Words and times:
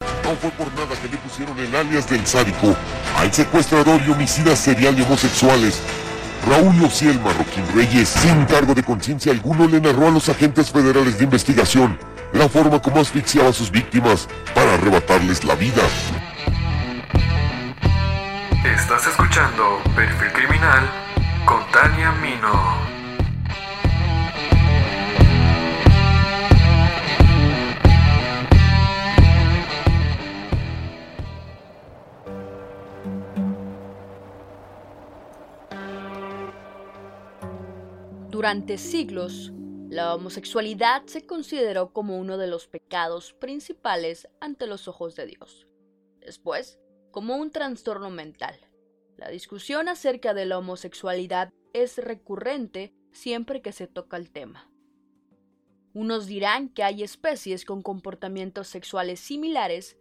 No 0.00 0.34
fue 0.36 0.50
por 0.50 0.72
nada 0.74 0.94
que 1.00 1.08
le 1.08 1.16
pusieron 1.16 1.58
el 1.58 1.74
alias 1.74 2.08
del 2.08 2.26
sádico 2.26 2.76
al 3.16 3.32
secuestrador 3.32 4.00
y 4.06 4.10
homicida 4.10 4.54
serial 4.56 4.94
de 4.96 5.02
homosexuales. 5.02 5.82
Raúl 6.46 6.84
Ociel 6.84 7.18
Marroquín 7.20 7.64
Reyes, 7.74 8.08
sin 8.08 8.44
cargo 8.44 8.74
de 8.74 8.82
conciencia 8.82 9.32
alguno, 9.32 9.66
le 9.66 9.80
narró 9.80 10.08
a 10.08 10.10
los 10.10 10.28
agentes 10.28 10.70
federales 10.70 11.18
de 11.18 11.24
investigación 11.24 11.98
la 12.32 12.48
forma 12.48 12.80
como 12.80 13.00
asfixiaba 13.00 13.48
a 13.48 13.52
sus 13.52 13.70
víctimas 13.70 14.28
para 14.54 14.74
arrebatarles 14.74 15.44
la 15.44 15.54
vida. 15.54 15.82
Estás 18.64 19.06
escuchando 19.06 19.80
Perfil 19.96 20.32
Criminal 20.32 20.90
con 21.46 21.64
Tania 21.70 22.12
Mino. 22.12 22.97
Durante 38.48 38.78
siglos, 38.78 39.52
la 39.90 40.14
homosexualidad 40.14 41.04
se 41.04 41.26
consideró 41.26 41.92
como 41.92 42.16
uno 42.16 42.38
de 42.38 42.46
los 42.46 42.66
pecados 42.66 43.34
principales 43.34 44.26
ante 44.40 44.66
los 44.66 44.88
ojos 44.88 45.14
de 45.16 45.26
Dios. 45.26 45.68
Después, 46.20 46.78
como 47.10 47.36
un 47.36 47.50
trastorno 47.50 48.08
mental. 48.08 48.58
La 49.18 49.28
discusión 49.28 49.86
acerca 49.86 50.32
de 50.32 50.46
la 50.46 50.56
homosexualidad 50.56 51.52
es 51.74 51.98
recurrente 51.98 52.94
siempre 53.12 53.60
que 53.60 53.72
se 53.72 53.86
toca 53.86 54.16
el 54.16 54.30
tema. 54.30 54.72
Unos 55.92 56.24
dirán 56.24 56.70
que 56.70 56.84
hay 56.84 57.02
especies 57.02 57.66
con 57.66 57.82
comportamientos 57.82 58.66
sexuales 58.66 59.20
similares 59.20 59.98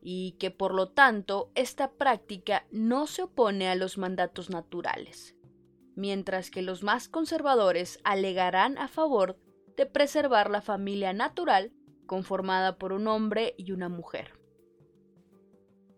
y 0.00 0.38
que 0.38 0.50
por 0.50 0.72
lo 0.72 0.88
tanto 0.88 1.52
esta 1.54 1.90
práctica 1.92 2.66
no 2.70 3.06
se 3.06 3.24
opone 3.24 3.68
a 3.68 3.74
los 3.74 3.98
mandatos 3.98 4.48
naturales, 4.48 5.36
mientras 5.96 6.50
que 6.50 6.62
los 6.62 6.82
más 6.82 7.08
conservadores 7.08 7.98
alegarán 8.04 8.78
a 8.78 8.88
favor 8.88 9.38
de 9.76 9.86
preservar 9.86 10.50
la 10.50 10.60
familia 10.60 11.12
natural 11.12 11.72
conformada 12.06 12.76
por 12.76 12.92
un 12.92 13.06
hombre 13.06 13.54
y 13.56 13.72
una 13.72 13.88
mujer. 13.88 14.38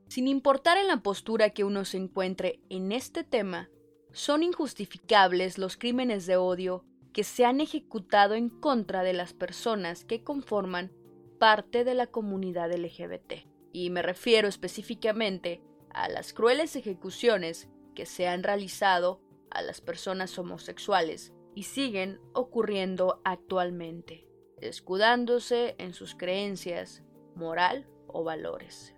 Sin 0.08 0.28
importar 0.28 0.76
en 0.76 0.88
la 0.88 0.98
postura 1.02 1.50
que 1.50 1.64
uno 1.64 1.84
se 1.86 1.96
encuentre 1.96 2.60
en 2.68 2.92
este 2.92 3.24
tema, 3.24 3.70
son 4.12 4.42
injustificables 4.42 5.56
los 5.56 5.78
crímenes 5.78 6.26
de 6.26 6.36
odio 6.36 6.84
que 7.12 7.24
se 7.24 7.44
han 7.44 7.60
ejecutado 7.60 8.34
en 8.34 8.50
contra 8.50 9.02
de 9.02 9.14
las 9.14 9.32
personas 9.32 10.04
que 10.04 10.22
conforman 10.22 10.92
parte 11.38 11.84
de 11.84 11.94
la 11.94 12.06
comunidad 12.06 12.72
LGBT. 12.72 13.46
Y 13.72 13.90
me 13.90 14.02
refiero 14.02 14.48
específicamente 14.48 15.62
a 15.90 16.08
las 16.08 16.32
crueles 16.32 16.76
ejecuciones 16.76 17.68
que 17.94 18.06
se 18.06 18.28
han 18.28 18.42
realizado 18.42 19.20
a 19.52 19.62
las 19.62 19.80
personas 19.80 20.38
homosexuales 20.38 21.32
y 21.54 21.64
siguen 21.64 22.20
ocurriendo 22.32 23.20
actualmente, 23.24 24.26
escudándose 24.60 25.74
en 25.78 25.94
sus 25.94 26.14
creencias, 26.14 27.02
moral 27.34 27.86
o 28.06 28.24
valores. 28.24 28.94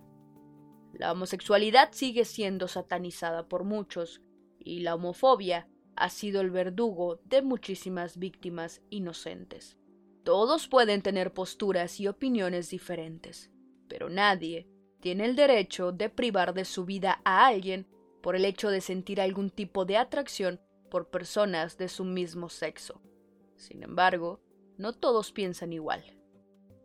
La 0.93 1.12
homosexualidad 1.12 1.91
sigue 1.93 2.25
siendo 2.25 2.69
satanizada 2.69 3.48
por 3.48 3.64
muchos 3.64 4.22
y 4.59 4.81
la 4.81 4.94
homofobia 4.94 5.69
ha 5.97 6.09
sido 6.09 6.41
el 6.41 6.50
verdugo 6.50 7.20
de 7.25 7.43
muchísimas 7.43 8.19
víctimas 8.19 8.82
inocentes. 8.91 9.76
Todos 10.25 10.69
pueden 10.69 11.03
tener 11.03 11.32
posturas 11.32 12.00
y 12.00 12.09
opiniones 12.09 12.70
diferentes, 12.70 13.50
pero 13.88 14.09
nadie 14.09 14.69
tiene 15.00 15.26
el 15.26 15.37
derecho 15.37 15.93
de 15.93 16.09
privar 16.09 16.54
de 16.54 16.64
su 16.64 16.84
vida 16.84 17.20
a 17.25 17.47
alguien 17.47 17.87
por 18.25 18.37
el 18.37 18.47
hecho 18.47 18.71
de 18.71 18.81
sentir 18.81 19.21
algún 19.21 19.51
tipo 19.51 19.85
de 19.85 19.99
atracción 19.99 20.59
por 20.91 21.11
personas 21.11 21.77
de 21.77 21.91
su 21.91 22.05
mismo 22.05 22.49
sexo. 22.49 23.03
Sin 23.55 23.83
embargo, 23.83 24.41
no 24.79 24.95
todos 24.95 25.31
piensan 25.31 25.75
igual, 25.75 26.03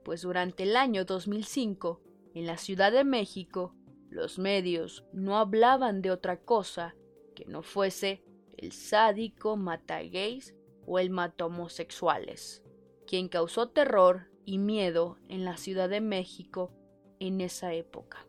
pues 0.04 0.24
durante 0.24 0.64
el 0.64 0.76
año 0.76 1.06
2005, 1.06 2.02
en 2.34 2.46
la 2.46 2.58
Ciudad 2.58 2.92
de 2.92 3.06
México, 3.06 3.74
los 4.10 4.38
medios 4.38 5.06
no 5.14 5.38
hablaban 5.38 6.02
de 6.02 6.12
otra 6.12 6.42
cosa 6.42 6.94
que 7.38 7.46
no 7.46 7.64
fuese 7.64 8.22
el 8.58 8.74
sádico 8.74 9.56
mata-gays 9.56 10.54
o 10.86 11.00
el 11.00 11.10
mata-homosexuales, 11.10 12.64
quien 13.08 13.30
causó 13.30 13.70
terror 13.70 14.30
y 14.44 14.58
miedo 14.58 15.18
en 15.30 15.46
la 15.46 15.56
Ciudad 15.56 15.88
de 15.88 16.02
México 16.02 16.74
en 17.22 17.40
esa 17.40 17.74
época. 17.74 18.29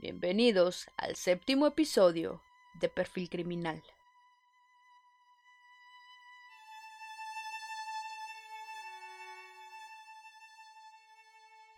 Bienvenidos 0.00 0.88
al 0.96 1.16
séptimo 1.16 1.66
episodio 1.66 2.40
de 2.74 2.88
Perfil 2.88 3.28
Criminal. 3.28 3.82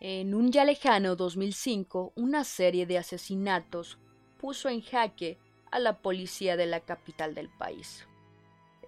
En 0.01 0.35
un 0.35 0.53
ya 0.53 0.67
lejano 0.67 1.17
2005, 1.17 2.13
una 2.15 2.45
serie 2.45 2.85
de 2.85 2.99
asesinatos 2.99 3.97
puso 4.39 4.69
en 4.69 4.83
jaque 4.83 5.39
a 5.71 5.79
la 5.79 6.03
policía 6.03 6.59
de 6.59 6.67
la 6.67 6.81
capital 6.81 7.35
del 7.35 7.49
país. 7.49 8.07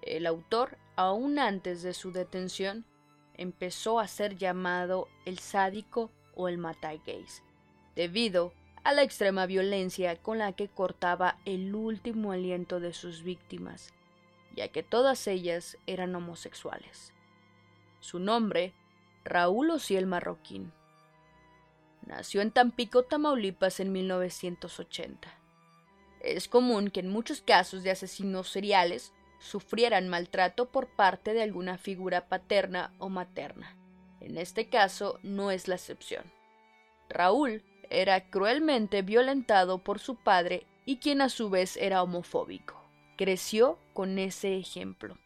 El 0.03 0.27
autor, 0.27 0.77
aún 0.95 1.39
antes 1.39 1.81
de 1.81 1.95
su 1.95 2.11
detención, 2.11 2.85
empezó 3.33 3.99
a 3.99 4.07
ser 4.07 4.37
llamado 4.37 5.07
el 5.25 5.39
sádico 5.39 6.11
o 6.35 6.49
el 6.49 6.61
gays, 7.03 7.41
debido 7.95 8.53
a 8.59 8.62
la 8.91 9.03
extrema 9.03 9.45
violencia 9.45 10.17
con 10.17 10.39
la 10.39 10.51
que 10.51 10.67
cortaba 10.67 11.37
el 11.45 11.73
último 11.73 12.33
aliento 12.33 12.81
de 12.81 12.91
sus 12.91 13.23
víctimas, 13.23 13.93
ya 14.55 14.67
que 14.67 14.83
todas 14.83 15.27
ellas 15.27 15.77
eran 15.87 16.13
homosexuales. 16.15 17.13
Su 18.01 18.19
nombre, 18.19 18.73
Raúl 19.23 19.69
Ociel 19.69 20.05
Marroquín 20.05 20.73
Nació 22.05 22.41
en 22.41 22.51
Tampico, 22.51 23.03
Tamaulipas 23.03 23.79
en 23.79 23.93
1980. 23.93 25.33
Es 26.19 26.47
común 26.47 26.89
que 26.89 26.99
en 26.99 27.09
muchos 27.09 27.41
casos 27.41 27.83
de 27.83 27.91
asesinos 27.91 28.49
seriales 28.49 29.13
sufrieran 29.39 30.09
maltrato 30.09 30.69
por 30.69 30.87
parte 30.87 31.33
de 31.33 31.43
alguna 31.43 31.77
figura 31.77 32.27
paterna 32.27 32.93
o 32.99 33.09
materna. 33.09 33.77
En 34.19 34.37
este 34.37 34.67
caso 34.67 35.19
no 35.23 35.51
es 35.51 35.67
la 35.67 35.75
excepción. 35.75 36.25
Raúl 37.09 37.63
era 37.89 38.29
cruelmente 38.29 39.01
violentado 39.01 39.79
por 39.79 39.99
su 39.99 40.15
padre 40.15 40.65
y 40.85 40.97
quien 40.97 41.21
a 41.21 41.29
su 41.29 41.49
vez 41.49 41.77
era 41.77 42.03
homofóbico. 42.03 42.81
Creció 43.17 43.79
con 43.93 44.19
ese 44.19 44.57
ejemplo. 44.57 45.17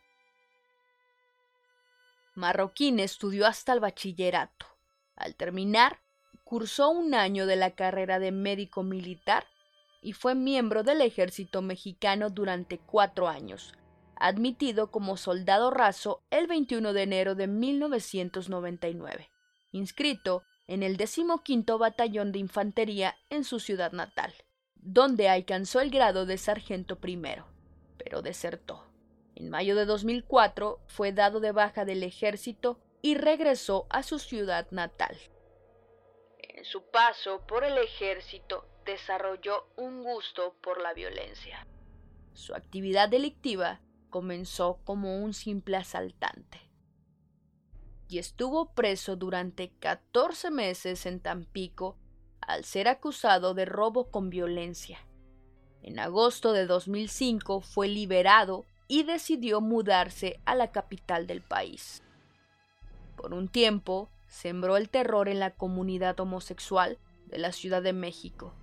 Marroquín 2.35 2.99
estudió 2.99 3.47
hasta 3.47 3.73
el 3.73 3.79
bachillerato. 3.79 4.67
Al 5.15 5.35
terminar, 5.35 5.99
cursó 6.43 6.89
un 6.89 7.15
año 7.15 7.45
de 7.45 7.55
la 7.55 7.71
carrera 7.71 8.19
de 8.19 8.31
médico 8.31 8.83
militar 8.83 9.45
y 10.01 10.13
fue 10.13 10.35
miembro 10.35 10.83
del 10.83 11.01
ejército 11.01 11.61
mexicano 11.61 12.29
durante 12.29 12.77
cuatro 12.77 13.27
años, 13.27 13.73
admitido 14.15 14.91
como 14.91 15.17
soldado 15.17 15.71
raso 15.71 16.21
el 16.29 16.47
21 16.47 16.93
de 16.93 17.03
enero 17.03 17.35
de 17.35 17.47
1999, 17.47 19.29
inscrito 19.71 20.43
en 20.67 20.83
el 20.83 20.97
decimoquinto 20.97 21.77
batallón 21.77 22.31
de 22.31 22.39
infantería 22.39 23.15
en 23.29 23.43
su 23.43 23.59
ciudad 23.59 23.91
natal, 23.93 24.33
donde 24.75 25.29
alcanzó 25.29 25.81
el 25.81 25.89
grado 25.89 26.25
de 26.25 26.37
sargento 26.37 26.99
primero, 26.99 27.47
pero 27.97 28.21
desertó. 28.21 28.83
En 29.35 29.49
mayo 29.49 29.75
de 29.75 29.85
2004 29.85 30.79
fue 30.87 31.11
dado 31.11 31.39
de 31.39 31.51
baja 31.51 31.85
del 31.85 32.03
ejército 32.03 32.79
y 33.01 33.15
regresó 33.15 33.87
a 33.89 34.03
su 34.03 34.19
ciudad 34.19 34.67
natal. 34.71 35.17
En 36.39 36.65
su 36.65 36.81
paso 36.89 37.41
por 37.47 37.63
el 37.63 37.77
ejército 37.77 38.67
desarrolló 38.85 39.67
un 39.75 40.03
gusto 40.03 40.55
por 40.61 40.81
la 40.81 40.93
violencia. 40.93 41.67
Su 42.33 42.55
actividad 42.55 43.09
delictiva 43.09 43.79
comenzó 44.09 44.79
como 44.83 45.23
un 45.23 45.33
simple 45.33 45.77
asaltante. 45.77 46.66
Y 48.07 48.19
estuvo 48.19 48.73
preso 48.73 49.15
durante 49.15 49.69
14 49.79 50.51
meses 50.51 51.05
en 51.05 51.19
Tampico 51.19 51.97
al 52.41 52.63
ser 52.63 52.87
acusado 52.87 53.53
de 53.53 53.65
robo 53.65 54.09
con 54.09 54.29
violencia. 54.29 54.99
En 55.81 55.99
agosto 55.99 56.53
de 56.53 56.65
2005 56.65 57.61
fue 57.61 57.87
liberado 57.87 58.65
y 58.87 59.03
decidió 59.03 59.61
mudarse 59.61 60.39
a 60.45 60.55
la 60.55 60.71
capital 60.71 61.27
del 61.27 61.41
país. 61.41 62.03
Por 63.15 63.33
un 63.33 63.49
tiempo, 63.49 64.09
sembró 64.27 64.77
el 64.77 64.89
terror 64.89 65.27
en 65.27 65.39
la 65.39 65.51
comunidad 65.55 66.19
homosexual 66.19 66.97
de 67.25 67.37
la 67.37 67.51
Ciudad 67.51 67.81
de 67.81 67.93
México, 67.93 68.53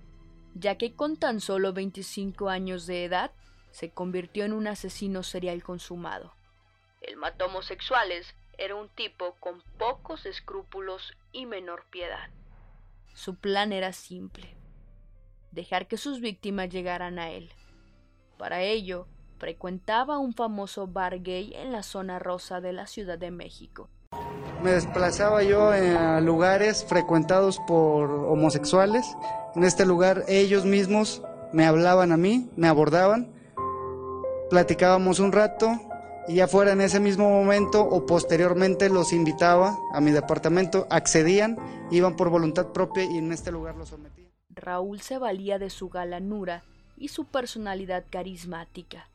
ya 0.53 0.77
que 0.77 0.95
con 0.95 1.17
tan 1.17 1.39
solo 1.39 1.73
25 1.73 2.49
años 2.49 2.87
de 2.87 3.05
edad 3.05 3.31
se 3.71 3.91
convirtió 3.91 4.45
en 4.45 4.53
un 4.53 4.67
asesino 4.67 5.21
serial 5.21 5.61
consumado. 5.63 6.33
El 7.01 7.17
mató 7.17 7.45
homosexuales 7.45 8.33
era 8.57 8.75
un 8.75 8.89
tipo 8.89 9.35
con 9.39 9.61
pocos 9.77 10.25
escrúpulos 10.25 11.17
y 11.31 11.45
menor 11.45 11.85
piedad. 11.89 12.29
Su 13.13 13.35
plan 13.35 13.71
era 13.71 13.93
simple, 13.93 14.55
dejar 15.51 15.87
que 15.87 15.97
sus 15.97 16.19
víctimas 16.19 16.69
llegaran 16.69 17.19
a 17.19 17.29
él. 17.31 17.49
Para 18.37 18.61
ello, 18.61 19.07
frecuentaba 19.37 20.17
un 20.19 20.33
famoso 20.33 20.87
bar 20.87 21.21
gay 21.21 21.53
en 21.55 21.71
la 21.71 21.83
zona 21.83 22.19
rosa 22.19 22.61
de 22.61 22.73
la 22.73 22.87
Ciudad 22.87 23.17
de 23.17 23.31
México. 23.31 23.89
Me 24.63 24.71
desplazaba 24.71 25.43
yo 25.43 25.69
a 25.69 26.19
lugares 26.21 26.85
frecuentados 26.85 27.59
por 27.67 28.09
homosexuales. 28.09 29.05
En 29.55 29.63
este 29.63 29.85
lugar 29.85 30.23
ellos 30.27 30.65
mismos 30.65 31.21
me 31.53 31.65
hablaban 31.65 32.11
a 32.11 32.17
mí, 32.17 32.49
me 32.55 32.67
abordaban, 32.67 33.31
platicábamos 34.49 35.19
un 35.19 35.31
rato, 35.31 35.79
y 36.27 36.35
ya 36.35 36.47
fuera 36.47 36.71
en 36.71 36.81
ese 36.81 36.99
mismo 36.99 37.29
momento 37.29 37.81
o 37.81 38.05
posteriormente 38.05 38.89
los 38.89 39.13
invitaba 39.13 39.77
a 39.93 40.01
mi 40.01 40.11
departamento, 40.11 40.87
accedían, 40.89 41.57
iban 41.91 42.15
por 42.15 42.29
voluntad 42.29 42.67
propia 42.71 43.03
y 43.03 43.17
en 43.17 43.31
este 43.31 43.51
lugar 43.51 43.75
los 43.75 43.89
sometía. 43.89 44.25
Raúl 44.49 45.01
se 45.01 45.17
valía 45.17 45.59
de 45.59 45.69
su 45.69 45.89
galanura 45.89 46.63
y 46.97 47.09
su 47.09 47.25
personalidad 47.25 48.05
carismática, 48.09 49.07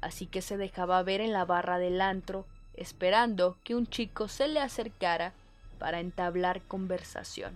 así 0.00 0.26
que 0.26 0.40
se 0.40 0.56
dejaba 0.56 1.02
ver 1.02 1.20
en 1.20 1.32
la 1.32 1.44
barra 1.44 1.78
del 1.78 2.00
antro, 2.00 2.46
esperando 2.74 3.56
que 3.62 3.74
un 3.74 3.86
chico 3.86 4.28
se 4.28 4.48
le 4.48 4.60
acercara 4.60 5.34
para 5.78 6.00
entablar 6.00 6.62
conversación. 6.62 7.52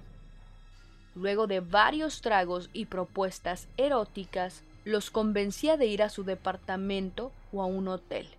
Luego 1.14 1.46
de 1.46 1.60
varios 1.60 2.20
tragos 2.20 2.68
y 2.72 2.86
propuestas 2.86 3.68
eróticas, 3.76 4.62
los 4.84 5.10
convencía 5.10 5.76
de 5.76 5.86
ir 5.86 6.02
a 6.02 6.08
su 6.08 6.24
departamento 6.24 7.32
o 7.52 7.62
a 7.62 7.66
un 7.66 7.88
hotel 7.88 8.37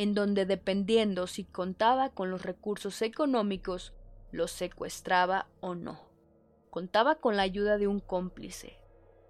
en 0.00 0.14
donde 0.14 0.46
dependiendo 0.46 1.26
si 1.26 1.44
contaba 1.44 2.08
con 2.08 2.30
los 2.30 2.40
recursos 2.40 3.02
económicos, 3.02 3.92
los 4.32 4.50
secuestraba 4.50 5.50
o 5.60 5.74
no. 5.74 6.00
Contaba 6.70 7.16
con 7.16 7.36
la 7.36 7.42
ayuda 7.42 7.76
de 7.76 7.86
un 7.86 8.00
cómplice, 8.00 8.78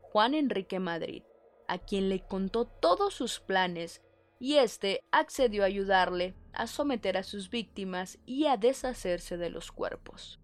Juan 0.01 0.33
Enrique 0.33 0.79
Madrid, 0.79 1.25
a 1.67 1.79
quien 1.79 2.09
le 2.09 2.25
contó 2.25 2.67
todos 2.67 3.15
sus 3.15 3.41
planes 3.41 4.01
y 4.39 4.59
éste 4.59 5.03
accedió 5.11 5.65
a 5.65 5.67
ayudarle 5.67 6.37
a 6.53 6.69
someter 6.69 7.17
a 7.17 7.25
sus 7.25 7.51
víctimas 7.51 8.21
y 8.25 8.47
a 8.47 8.57
deshacerse 8.57 9.37
de 9.37 9.51
los 9.51 9.73
cuerpos. 9.73 10.39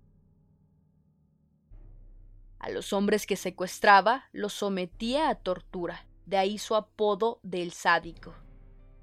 A 2.59 2.69
los 2.71 2.93
hombres 2.93 3.27
que 3.27 3.37
secuestraba 3.37 4.25
los 4.33 4.55
sometía 4.55 5.29
a 5.29 5.37
tortura, 5.37 6.09
de 6.25 6.37
ahí 6.37 6.59
su 6.59 6.75
apodo 6.75 7.39
del 7.45 7.71
sádico 7.71 8.35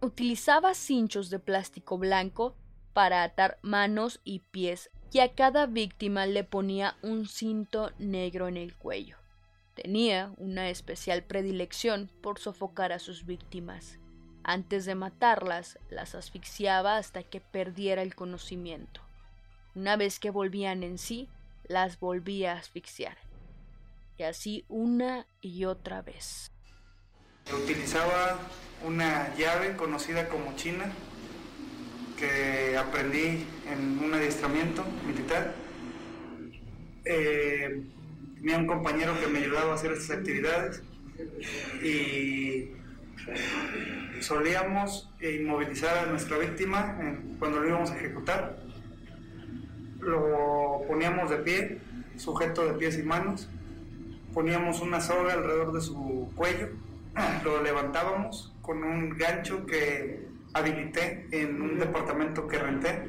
utilizaba 0.03 0.73
cinchos 0.73 1.29
de 1.29 1.39
plástico 1.39 1.97
blanco 1.97 2.55
para 2.93 3.23
atar 3.23 3.57
manos 3.61 4.19
y 4.23 4.39
pies 4.39 4.91
y 5.11 5.19
a 5.19 5.33
cada 5.33 5.65
víctima 5.65 6.25
le 6.25 6.43
ponía 6.43 6.97
un 7.01 7.27
cinto 7.27 7.91
negro 7.97 8.47
en 8.47 8.57
el 8.57 8.75
cuello. 8.75 9.17
Tenía 9.75 10.33
una 10.37 10.69
especial 10.69 11.23
predilección 11.23 12.11
por 12.21 12.37
sofocar 12.37 12.91
a 12.91 12.99
sus 12.99 13.25
víctimas. 13.25 13.97
Antes 14.43 14.85
de 14.85 14.95
matarlas, 14.95 15.79
las 15.89 16.15
asfixiaba 16.15 16.97
hasta 16.97 17.23
que 17.23 17.39
perdiera 17.39 18.01
el 18.01 18.13
conocimiento. 18.13 19.01
Una 19.73 19.95
vez 19.95 20.19
que 20.19 20.31
volvían 20.31 20.83
en 20.83 20.97
sí, 20.97 21.29
las 21.63 21.99
volvía 21.99 22.53
a 22.53 22.57
asfixiar. 22.57 23.17
Y 24.17 24.23
así 24.23 24.65
una 24.67 25.25
y 25.41 25.65
otra 25.65 26.01
vez. 26.01 26.52
Utilizaba 27.51 28.39
una 28.85 29.35
llave 29.35 29.75
conocida 29.75 30.29
como 30.29 30.55
China 30.55 30.85
que 32.17 32.77
aprendí 32.77 33.45
en 33.69 33.99
un 33.99 34.13
adiestramiento 34.13 34.85
militar. 35.05 35.53
Eh, 37.03 37.83
tenía 38.37 38.57
un 38.57 38.67
compañero 38.67 39.19
que 39.19 39.27
me 39.27 39.39
ayudaba 39.39 39.73
a 39.73 39.75
hacer 39.75 39.91
estas 39.91 40.17
actividades 40.17 40.83
y 41.83 42.71
solíamos 44.21 45.09
inmovilizar 45.21 45.97
a 45.97 46.05
nuestra 46.05 46.37
víctima 46.37 46.97
cuando 47.39 47.59
lo 47.59 47.67
íbamos 47.67 47.91
a 47.91 47.97
ejecutar. 47.97 48.57
Lo 49.99 50.81
poníamos 50.87 51.29
de 51.29 51.37
pie, 51.37 51.81
sujeto 52.17 52.65
de 52.65 52.73
pies 52.73 52.97
y 52.97 53.03
manos, 53.03 53.49
poníamos 54.33 54.79
una 54.81 55.01
soga 55.01 55.33
alrededor 55.33 55.73
de 55.73 55.81
su 55.81 56.31
cuello 56.35 56.69
lo 57.43 57.61
levantábamos 57.61 58.53
con 58.61 58.83
un 58.83 59.09
gancho 59.17 59.65
que 59.65 60.27
habilité 60.53 61.27
en 61.31 61.61
un 61.61 61.79
departamento 61.79 62.47
que 62.47 62.57
renté 62.57 63.03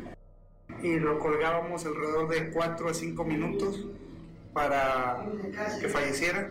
y 0.83 0.97
lo 0.99 1.19
colgábamos 1.19 1.87
alrededor 1.87 2.29
de 2.29 2.51
4 2.51 2.89
a 2.89 2.95
5 2.95 3.25
minutos 3.25 3.87
para 4.53 5.25
que 5.81 5.89
falleciera. 5.89 6.51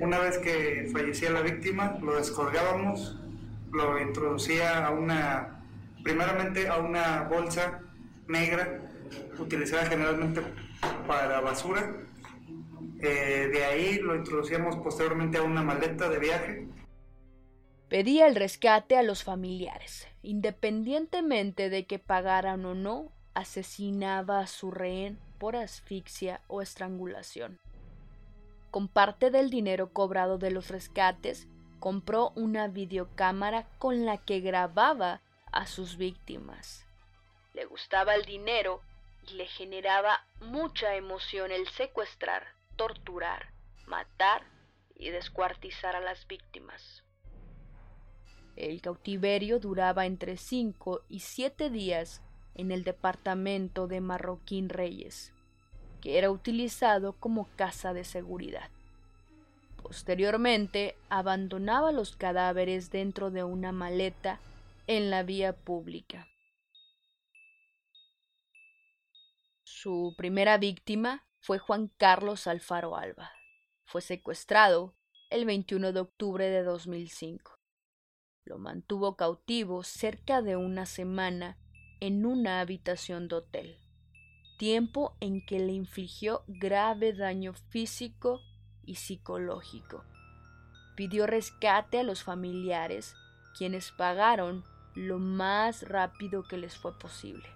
Una 0.00 0.18
vez 0.18 0.38
que 0.38 0.88
fallecía 0.92 1.30
la 1.30 1.42
víctima, 1.42 1.98
lo 2.02 2.16
descolgábamos, 2.16 3.20
lo 3.72 4.00
introducía 4.00 4.86
a 4.86 4.90
una, 4.90 5.62
primeramente 6.02 6.68
a 6.68 6.78
una 6.78 7.22
bolsa 7.22 7.80
negra 8.26 8.80
utilizada 9.38 9.86
generalmente 9.86 10.42
para 11.06 11.40
basura 11.40 11.92
eh, 13.04 13.48
de 13.48 13.64
ahí 13.64 13.98
lo 13.98 14.14
introducíamos 14.14 14.76
posteriormente 14.76 15.38
a 15.38 15.42
una 15.42 15.62
maleta 15.62 16.08
de 16.08 16.18
viaje. 16.18 16.68
Pedía 17.88 18.26
el 18.26 18.34
rescate 18.34 18.96
a 18.96 19.02
los 19.02 19.22
familiares. 19.22 20.08
Independientemente 20.22 21.68
de 21.70 21.86
que 21.86 21.98
pagaran 21.98 22.64
o 22.64 22.74
no, 22.74 23.12
asesinaba 23.34 24.40
a 24.40 24.46
su 24.46 24.70
rehén 24.70 25.18
por 25.38 25.54
asfixia 25.56 26.40
o 26.46 26.62
estrangulación. 26.62 27.60
Con 28.70 28.88
parte 28.88 29.30
del 29.30 29.50
dinero 29.50 29.92
cobrado 29.92 30.38
de 30.38 30.50
los 30.50 30.68
rescates, 30.68 31.46
compró 31.78 32.32
una 32.34 32.68
videocámara 32.68 33.68
con 33.78 34.06
la 34.06 34.16
que 34.16 34.40
grababa 34.40 35.20
a 35.52 35.66
sus 35.66 35.96
víctimas. 35.96 36.86
Le 37.52 37.66
gustaba 37.66 38.14
el 38.14 38.24
dinero 38.24 38.80
y 39.28 39.34
le 39.34 39.46
generaba 39.46 40.26
mucha 40.40 40.96
emoción 40.96 41.52
el 41.52 41.68
secuestrar 41.68 42.53
torturar, 42.76 43.52
matar 43.86 44.42
y 44.94 45.10
descuartizar 45.10 45.96
a 45.96 46.00
las 46.00 46.26
víctimas. 46.26 47.04
El 48.56 48.80
cautiverio 48.80 49.58
duraba 49.58 50.06
entre 50.06 50.36
cinco 50.36 51.02
y 51.08 51.20
siete 51.20 51.70
días 51.70 52.22
en 52.54 52.70
el 52.70 52.84
departamento 52.84 53.88
de 53.88 54.00
Marroquín 54.00 54.68
Reyes, 54.68 55.32
que 56.00 56.18
era 56.18 56.30
utilizado 56.30 57.14
como 57.14 57.48
casa 57.56 57.92
de 57.92 58.04
seguridad. 58.04 58.70
Posteriormente, 59.82 60.96
abandonaba 61.08 61.92
los 61.92 62.16
cadáveres 62.16 62.90
dentro 62.90 63.30
de 63.30 63.44
una 63.44 63.72
maleta 63.72 64.38
en 64.86 65.10
la 65.10 65.22
vía 65.22 65.52
pública. 65.52 66.28
Su 69.64 70.14
primera 70.16 70.56
víctima 70.58 71.26
fue 71.44 71.58
Juan 71.58 71.88
Carlos 71.98 72.46
Alfaro 72.46 72.96
Alba. 72.96 73.30
Fue 73.84 74.00
secuestrado 74.00 74.94
el 75.28 75.44
21 75.44 75.92
de 75.92 76.00
octubre 76.00 76.48
de 76.48 76.62
2005. 76.62 77.52
Lo 78.46 78.56
mantuvo 78.56 79.14
cautivo 79.14 79.82
cerca 79.82 80.40
de 80.40 80.56
una 80.56 80.86
semana 80.86 81.58
en 82.00 82.24
una 82.24 82.60
habitación 82.60 83.28
de 83.28 83.34
hotel, 83.34 83.78
tiempo 84.56 85.18
en 85.20 85.44
que 85.44 85.58
le 85.58 85.72
infligió 85.72 86.44
grave 86.46 87.12
daño 87.12 87.52
físico 87.52 88.40
y 88.82 88.94
psicológico. 88.94 90.02
Pidió 90.96 91.26
rescate 91.26 91.98
a 91.98 92.04
los 92.04 92.22
familiares, 92.22 93.14
quienes 93.58 93.92
pagaron 93.92 94.64
lo 94.94 95.18
más 95.18 95.82
rápido 95.82 96.44
que 96.44 96.56
les 96.56 96.74
fue 96.74 96.98
posible. 96.98 97.50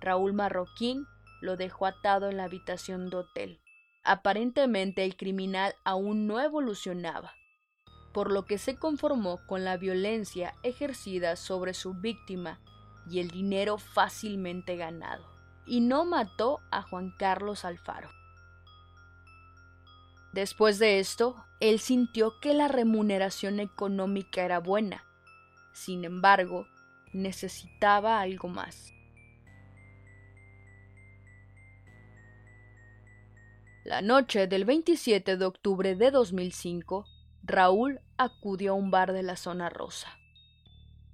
Raúl 0.00 0.32
Marroquín 0.32 1.06
lo 1.46 1.56
dejó 1.56 1.86
atado 1.86 2.28
en 2.28 2.36
la 2.36 2.44
habitación 2.44 3.08
de 3.08 3.16
hotel. 3.16 3.60
Aparentemente 4.04 5.04
el 5.04 5.16
criminal 5.16 5.74
aún 5.84 6.26
no 6.26 6.40
evolucionaba, 6.40 7.32
por 8.12 8.30
lo 8.30 8.44
que 8.44 8.58
se 8.58 8.76
conformó 8.76 9.38
con 9.46 9.64
la 9.64 9.78
violencia 9.78 10.54
ejercida 10.62 11.36
sobre 11.36 11.72
su 11.72 11.94
víctima 11.94 12.60
y 13.08 13.20
el 13.20 13.30
dinero 13.30 13.78
fácilmente 13.78 14.76
ganado. 14.76 15.24
y 15.68 15.80
no 15.80 16.04
mató 16.04 16.60
a 16.70 16.80
Juan 16.82 17.12
Carlos 17.18 17.64
Alfaro. 17.64 18.08
Después 20.32 20.78
de 20.78 21.00
esto, 21.00 21.44
él 21.58 21.80
sintió 21.80 22.38
que 22.40 22.54
la 22.54 22.68
remuneración 22.68 23.58
económica 23.58 24.42
era 24.42 24.60
buena. 24.60 25.02
Sin 25.72 26.04
embargo, 26.04 26.68
necesitaba 27.12 28.20
algo 28.20 28.48
más. 28.48 28.92
La 33.86 34.02
noche 34.02 34.48
del 34.48 34.64
27 34.64 35.36
de 35.36 35.44
octubre 35.44 35.94
de 35.94 36.10
2005, 36.10 37.06
Raúl 37.44 38.00
acudió 38.16 38.72
a 38.72 38.74
un 38.74 38.90
bar 38.90 39.12
de 39.12 39.22
la 39.22 39.36
zona 39.36 39.68
rosa, 39.68 40.18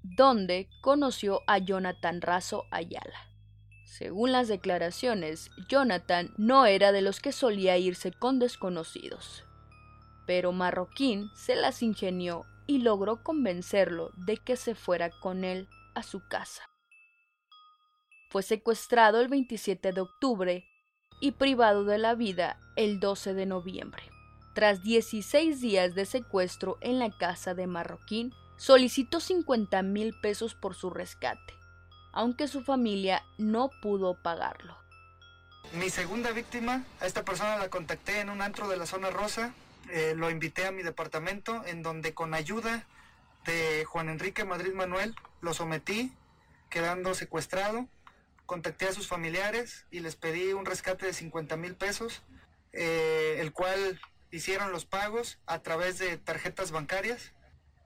donde 0.03 0.71
conoció 0.81 1.43
a 1.47 1.59
Jonathan 1.59 2.23
Razo 2.23 2.65
Ayala. 2.71 3.29
Según 3.85 4.33
las 4.33 4.49
declaraciones, 4.49 5.51
Jonathan 5.69 6.33
no 6.39 6.65
era 6.65 6.93
de 6.93 7.03
los 7.03 7.21
que 7.21 7.33
solía 7.33 7.77
irse 7.77 8.11
con 8.11 8.39
desconocidos. 8.39 9.45
Pero 10.27 10.53
Marroquín 10.53 11.29
se 11.35 11.57
las 11.57 11.83
ingenió 11.83 12.47
y 12.67 12.79
logró 12.79 13.23
convencerlo 13.23 14.13
de 14.17 14.39
que 14.39 14.57
se 14.57 14.75
fuera 14.75 15.11
con 15.21 15.45
él 15.45 15.69
a 15.95 16.03
su 16.03 16.27
casa. 16.27 16.63
Fue 18.31 18.43
secuestrado 18.43 19.21
el 19.21 19.29
27 19.29 19.93
de 19.93 20.01
octubre 20.01 20.72
y 21.23 21.33
privado 21.33 21.85
de 21.85 21.97
la 21.97 22.15
vida 22.15 22.59
el 22.77 23.01
12 23.01 23.33
de 23.33 23.47
noviembre. 23.47 24.03
Tras 24.55 24.83
16 24.83 25.63
días 25.63 25.95
de 25.95 26.05
secuestro 26.05 26.77
en 26.83 26.99
la 26.99 27.11
casa 27.17 27.55
de 27.55 27.67
Marroquín, 27.67 28.35
solicitó 28.59 29.21
50 29.21 29.81
mil 29.83 30.13
pesos 30.21 30.55
por 30.55 30.75
su 30.75 30.91
rescate 30.91 31.55
aunque 32.13 32.47
su 32.47 32.63
familia 32.63 33.25
no 33.39 33.71
pudo 33.81 34.15
pagarlo. 34.15 34.77
Mi 35.75 35.89
segunda 35.91 36.31
víctima, 36.33 36.85
a 37.01 37.07
esta 37.07 37.25
persona 37.25 37.57
la 37.57 37.71
contacté 37.71 38.21
en 38.21 38.29
un 38.29 38.43
antro 38.43 38.69
de 38.69 38.77
la 38.77 38.87
zona 38.87 39.11
rosa, 39.11 39.55
eh, 39.91 40.15
lo 40.17 40.31
invité 40.31 40.67
a 40.67 40.73
mi 40.73 40.83
departamento 40.83 41.63
en 41.67 41.83
donde 41.83 42.15
con 42.15 42.35
ayuda 42.35 42.85
de 43.47 43.85
Juan 43.87 44.09
Enrique 44.09 44.45
Madrid 44.45 44.75
Manuel 44.75 45.15
lo 45.41 45.55
sometí, 45.55 46.13
quedando 46.69 47.15
secuestrado. 47.15 47.89
Contacté 48.47 48.87
a 48.87 48.93
sus 48.93 49.07
familiares 49.07 49.87
y 49.91 50.01
les 50.01 50.17
pedí 50.17 50.53
un 50.53 50.67
rescate 50.67 51.07
de 51.07 51.13
50 51.13 51.57
mil 51.57 51.75
pesos, 51.75 52.23
eh, 52.73 53.37
el 53.39 53.53
cual 53.53 54.01
hicieron 54.31 54.73
los 54.73 54.85
pagos 54.85 55.39
a 55.47 55.63
través 55.63 55.99
de 55.99 56.17
tarjetas 56.19 56.71
bancarias. 56.71 57.33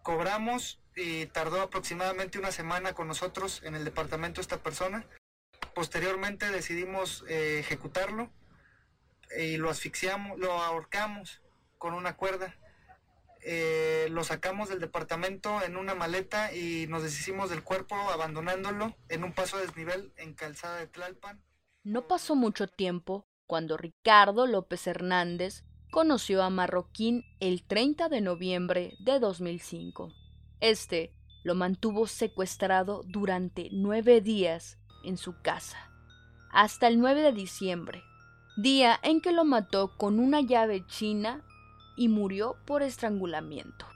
Cobramos 0.03 0.81
y 0.95 1.27
tardó 1.27 1.61
aproximadamente 1.61 2.39
una 2.39 2.53
semana 2.53 2.95
con 2.95 3.07
nosotros 3.07 3.61
en 3.65 3.75
el 3.75 3.85
departamento 3.85 4.41
esta 4.41 4.63
persona. 4.63 5.07
Posteriormente 5.75 6.51
decidimos 6.51 7.25
eh, 7.29 7.59
ejecutarlo 7.59 8.31
y 9.37 9.59
lo 9.59 9.69
asfixiamos, 9.69 10.39
lo 10.39 10.53
ahorcamos 10.53 11.43
con 11.79 11.95
una 11.95 12.17
cuerda. 12.17 12.57
Eh, 13.49 14.09
lo 14.11 14.25
sacamos 14.25 14.69
del 14.69 14.81
departamento 14.81 15.63
en 15.63 15.77
una 15.77 15.95
maleta 15.95 16.53
y 16.53 16.89
nos 16.89 17.05
deshicimos 17.05 17.49
del 17.49 17.63
cuerpo 17.63 17.95
abandonándolo 17.95 18.97
en 19.09 19.23
un 19.23 19.33
paso 19.33 19.57
a 19.57 19.61
desnivel 19.61 20.13
en 20.17 20.35
Calzada 20.35 20.79
de 20.79 20.89
Tlalpan. 20.89 21.41
No 21.85 22.09
pasó 22.09 22.35
mucho 22.35 22.67
tiempo 22.67 23.29
cuando 23.47 23.77
Ricardo 23.77 24.49
López 24.49 24.85
Hernández 24.89 25.63
conoció 25.93 26.43
a 26.43 26.51
Marroquín 26.51 27.23
el 27.39 27.65
30 27.65 28.09
de 28.09 28.21
noviembre 28.21 28.95
de 28.99 29.21
2005. 29.21 30.13
Este 30.59 31.15
lo 31.45 31.55
mantuvo 31.55 32.09
secuestrado 32.09 33.03
durante 33.07 33.69
nueve 33.71 34.23
días 34.23 34.81
en 35.05 35.17
su 35.19 35.41
casa, 35.43 35.93
hasta 36.51 36.89
el 36.89 36.99
9 36.99 37.23
de 37.23 37.33
diciembre, 37.33 38.03
día 38.57 38.99
en 39.05 39.21
que 39.21 39.31
lo 39.31 39.45
mató 39.45 39.97
con 39.97 40.19
una 40.19 40.41
llave 40.41 40.85
china 40.89 41.45
y 41.97 42.09
murió 42.09 42.57
por 42.67 42.83
estrangulamiento, 42.83 43.87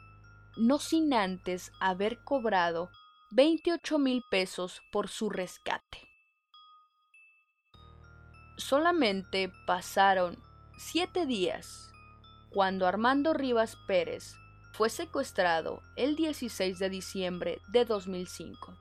no 0.56 0.78
sin 0.78 1.12
antes 1.12 1.70
haber 1.80 2.22
cobrado 2.24 2.90
28 3.32 3.98
mil 3.98 4.22
pesos 4.30 4.82
por 4.90 5.08
su 5.08 5.30
rescate. 5.30 6.08
Solamente 8.56 9.52
pasaron 9.66 10.38
siete 10.76 11.26
días 11.26 11.90
cuando 12.50 12.86
Armando 12.86 13.32
Rivas 13.32 13.76
Pérez 13.86 14.34
fue 14.72 14.90
secuestrado 14.90 15.82
el 15.96 16.16
16 16.16 16.78
de 16.78 16.90
diciembre 16.90 17.58
de 17.68 17.84
2005. 17.84 18.76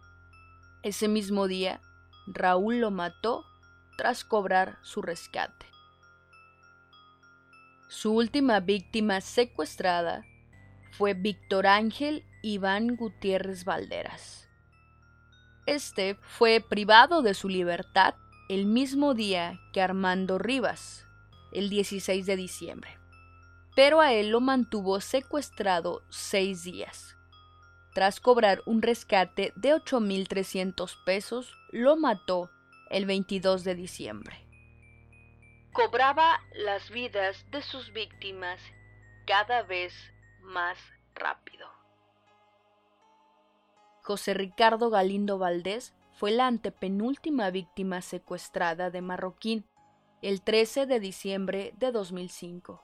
Ese 0.81 1.07
mismo 1.07 1.47
día, 1.47 1.81
Raúl 2.27 2.79
lo 2.79 2.89
mató 2.91 3.45
tras 3.97 4.23
cobrar 4.23 4.79
su 4.81 5.01
rescate. 5.01 5.65
Su 7.89 8.13
última 8.13 8.61
víctima 8.61 9.19
secuestrada 9.19 10.23
fue 10.91 11.13
Víctor 11.13 11.67
Ángel 11.67 12.23
Iván 12.41 12.95
Gutiérrez 12.95 13.65
Valderas. 13.65 14.47
Este 15.65 16.15
fue 16.21 16.61
privado 16.61 17.21
de 17.21 17.33
su 17.33 17.49
libertad 17.49 18.15
el 18.47 18.65
mismo 18.65 19.13
día 19.13 19.59
que 19.73 19.81
Armando 19.81 20.37
Rivas, 20.37 21.05
el 21.51 21.69
16 21.69 22.25
de 22.25 22.35
diciembre 22.37 22.99
pero 23.79 24.01
a 24.01 24.11
él 24.11 24.31
lo 24.31 24.41
mantuvo 24.41 24.99
secuestrado 24.99 26.01
seis 26.09 26.65
días. 26.65 27.15
Tras 27.93 28.19
cobrar 28.19 28.61
un 28.65 28.81
rescate 28.81 29.53
de 29.55 29.73
8.300 29.73 30.97
pesos, 31.05 31.55
lo 31.71 31.95
mató 31.95 32.49
el 32.89 33.05
22 33.05 33.63
de 33.63 33.75
diciembre. 33.75 34.48
Cobraba 35.79 36.41
las 36.51 36.89
vidas 36.89 37.45
de 37.51 37.61
sus 37.61 37.93
víctimas 37.93 38.59
cada 39.25 39.63
vez 39.63 39.93
más 40.41 40.77
rápido. 41.15 41.65
José 44.03 44.33
Ricardo 44.33 44.89
Galindo 44.89 45.37
Valdés 45.37 45.95
fue 46.11 46.31
la 46.31 46.47
antepenúltima 46.47 47.49
víctima 47.49 48.01
secuestrada 48.01 48.89
de 48.89 48.99
Marroquín 49.01 49.65
el 50.21 50.41
13 50.41 50.85
de 50.85 50.99
diciembre 50.99 51.73
de 51.77 51.93
2005. 51.93 52.83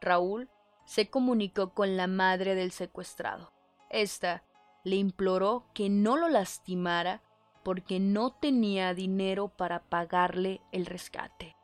Raúl 0.00 0.48
se 0.86 1.10
comunicó 1.10 1.74
con 1.74 1.98
la 1.98 2.06
madre 2.06 2.54
del 2.54 2.72
secuestrado. 2.72 3.52
Esta 3.90 4.42
le 4.84 4.96
imploró 4.96 5.66
que 5.74 5.90
no 5.90 6.16
lo 6.16 6.30
lastimara 6.30 7.20
porque 7.62 8.00
no 8.00 8.32
tenía 8.32 8.94
dinero 8.94 9.48
para 9.48 9.80
pagarle 9.82 10.62
el 10.72 10.86
rescate. 10.86 11.56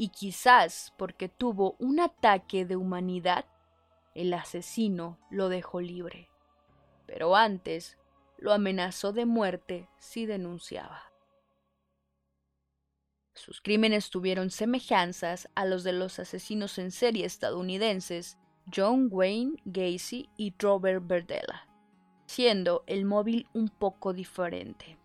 Y 0.00 0.08
quizás 0.08 0.94
porque 0.96 1.28
tuvo 1.28 1.76
un 1.78 2.00
ataque 2.00 2.64
de 2.64 2.74
humanidad, 2.74 3.44
el 4.14 4.32
asesino 4.32 5.18
lo 5.28 5.50
dejó 5.50 5.82
libre. 5.82 6.30
Pero 7.04 7.36
antes 7.36 7.98
lo 8.38 8.54
amenazó 8.54 9.12
de 9.12 9.26
muerte 9.26 9.90
si 9.98 10.24
denunciaba. 10.24 11.02
Sus 13.34 13.60
crímenes 13.60 14.08
tuvieron 14.08 14.48
semejanzas 14.48 15.50
a 15.54 15.66
los 15.66 15.84
de 15.84 15.92
los 15.92 16.18
asesinos 16.18 16.78
en 16.78 16.92
serie 16.92 17.26
estadounidenses 17.26 18.38
John 18.74 19.08
Wayne 19.10 19.60
Gacy 19.66 20.30
y 20.38 20.54
Robert 20.58 21.06
Berdella, 21.06 21.68
siendo 22.24 22.84
el 22.86 23.04
móvil 23.04 23.48
un 23.52 23.68
poco 23.68 24.14
diferente. 24.14 24.96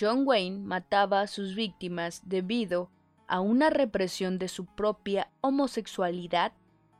John 0.00 0.22
Wayne 0.26 0.60
mataba 0.60 1.20
a 1.20 1.26
sus 1.26 1.54
víctimas 1.54 2.22
debido 2.24 2.90
a 3.30 3.40
una 3.40 3.70
represión 3.70 4.38
de 4.40 4.48
su 4.48 4.66
propia 4.66 5.30
homosexualidad 5.40 6.52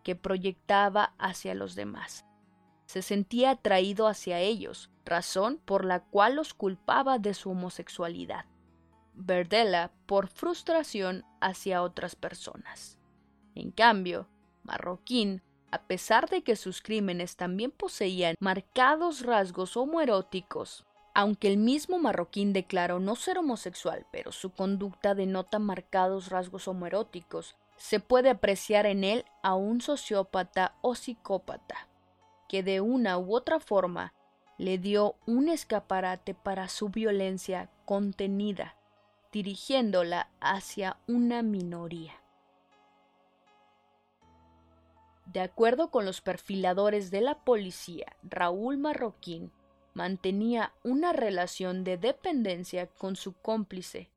que 0.05 0.15
proyectaba 0.15 1.13
hacia 1.19 1.55
los 1.55 1.75
demás. 1.75 2.25
Se 2.87 3.03
sentía 3.03 3.51
atraído 3.51 4.07
hacia 4.07 4.39
ellos, 4.39 4.91
razón 5.05 5.61
por 5.65 5.85
la 5.85 6.01
cual 6.05 6.37
los 6.37 6.55
culpaba 6.55 7.19
de 7.19 7.35
su 7.35 7.51
homosexualidad. 7.51 8.47
Verdela 9.15 9.91
por 10.07 10.29
frustración 10.29 11.25
hacia 11.41 11.83
otras 11.83 12.15
personas. 12.15 12.97
En 13.57 13.73
cambio, 13.73 14.29
Marroquín, 14.63 15.43
a 15.73 15.83
pesar 15.83 16.29
de 16.29 16.43
que 16.43 16.55
sus 16.55 16.81
crímenes 16.81 17.37
también 17.37 17.73
poseían 17.73 18.37
marcados 18.39 19.27
rasgos 19.27 19.77
homoeróticos, 19.77 20.87
aunque 21.21 21.49
el 21.49 21.59
mismo 21.59 21.99
Marroquín 21.99 22.55
declaró 22.55 22.99
no 22.99 23.15
ser 23.15 23.37
homosexual, 23.37 24.07
pero 24.11 24.33
su 24.33 24.53
conducta 24.53 25.15
denota 25.15 25.59
marcados 25.59 26.31
rasgos 26.31 26.67
homoeróticos, 26.67 27.57
se 27.77 28.01
puede 28.01 28.31
apreciar 28.31 28.87
en 28.87 29.05
él 29.05 29.27
a 29.43 29.55
un 29.55 29.83
sociópata 29.83 30.77
o 30.81 30.95
psicópata, 30.95 31.89
que 32.49 32.63
de 32.63 32.81
una 32.81 33.19
u 33.19 33.37
otra 33.37 33.61
forma 33.61 34.15
le 34.57 34.79
dio 34.79 35.15
un 35.27 35.51
escaparate 35.51 36.33
para 36.33 36.69
su 36.69 36.89
violencia 36.89 37.69
contenida 37.85 38.77
dirigiéndola 39.31 40.31
hacia 40.41 40.97
una 41.07 41.43
minoría. 41.43 42.15
De 45.27 45.43
acuerdo 45.43 45.91
con 45.91 46.07
los 46.07 46.23
perfiladores 46.23 47.11
de 47.11 47.21
la 47.21 47.35
policía, 47.45 48.17
Raúl 48.23 48.79
Marroquín 48.79 49.53
mantenía 49.95 50.73
una 50.85 51.13
relación 51.13 51.85
de 51.85 51.97
dependencia 51.97 52.87
con 52.87 53.17
su 53.17 53.35
cómplice, 53.35 54.11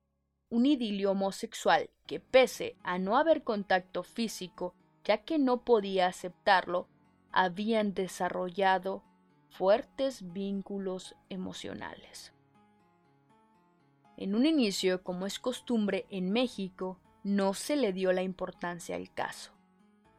un 0.49 0.65
idilio 0.65 1.11
homosexual 1.11 1.89
que 2.05 2.19
pese 2.19 2.75
a 2.83 2.99
no 2.99 3.17
haber 3.17 3.43
contacto 3.43 4.03
físico, 4.03 4.75
ya 5.03 5.19
que 5.19 5.39
no 5.39 5.63
podía 5.63 6.07
aceptarlo, 6.07 6.87
habían 7.31 7.93
desarrollado 7.93 9.03
fuertes 9.49 10.33
vínculos 10.33 11.15
emocionales. 11.29 12.33
En 14.15 14.35
un 14.35 14.45
inicio, 14.45 15.03
como 15.03 15.25
es 15.25 15.39
costumbre 15.39 16.05
en 16.09 16.31
México, 16.31 16.99
no 17.23 17.53
se 17.53 17.75
le 17.75 17.93
dio 17.93 18.13
la 18.13 18.21
importancia 18.21 18.95
al 18.95 19.11
caso, 19.13 19.53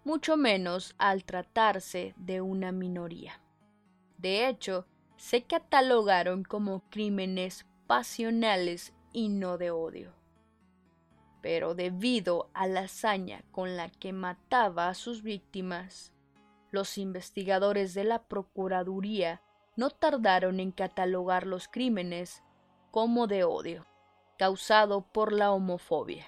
mucho 0.04 0.36
menos 0.36 0.94
al 0.98 1.24
tratarse 1.24 2.14
de 2.16 2.40
una 2.40 2.72
minoría. 2.72 3.40
De 4.18 4.48
hecho, 4.48 4.86
se 5.16 5.42
catalogaron 5.42 6.44
como 6.44 6.82
crímenes 6.90 7.66
pasionales 7.86 8.94
y 9.12 9.28
no 9.28 9.58
de 9.58 9.70
odio. 9.70 10.12
Pero 11.40 11.74
debido 11.74 12.50
a 12.54 12.66
la 12.66 12.80
hazaña 12.80 13.42
con 13.52 13.76
la 13.76 13.90
que 13.90 14.12
mataba 14.12 14.88
a 14.88 14.94
sus 14.94 15.22
víctimas, 15.22 16.12
los 16.70 16.98
investigadores 16.98 17.94
de 17.94 18.04
la 18.04 18.22
Procuraduría 18.22 19.42
no 19.76 19.90
tardaron 19.90 20.60
en 20.60 20.72
catalogar 20.72 21.46
los 21.46 21.68
crímenes 21.68 22.42
como 22.90 23.26
de 23.26 23.44
odio, 23.44 23.86
causado 24.38 25.02
por 25.02 25.32
la 25.32 25.52
homofobia. 25.52 26.26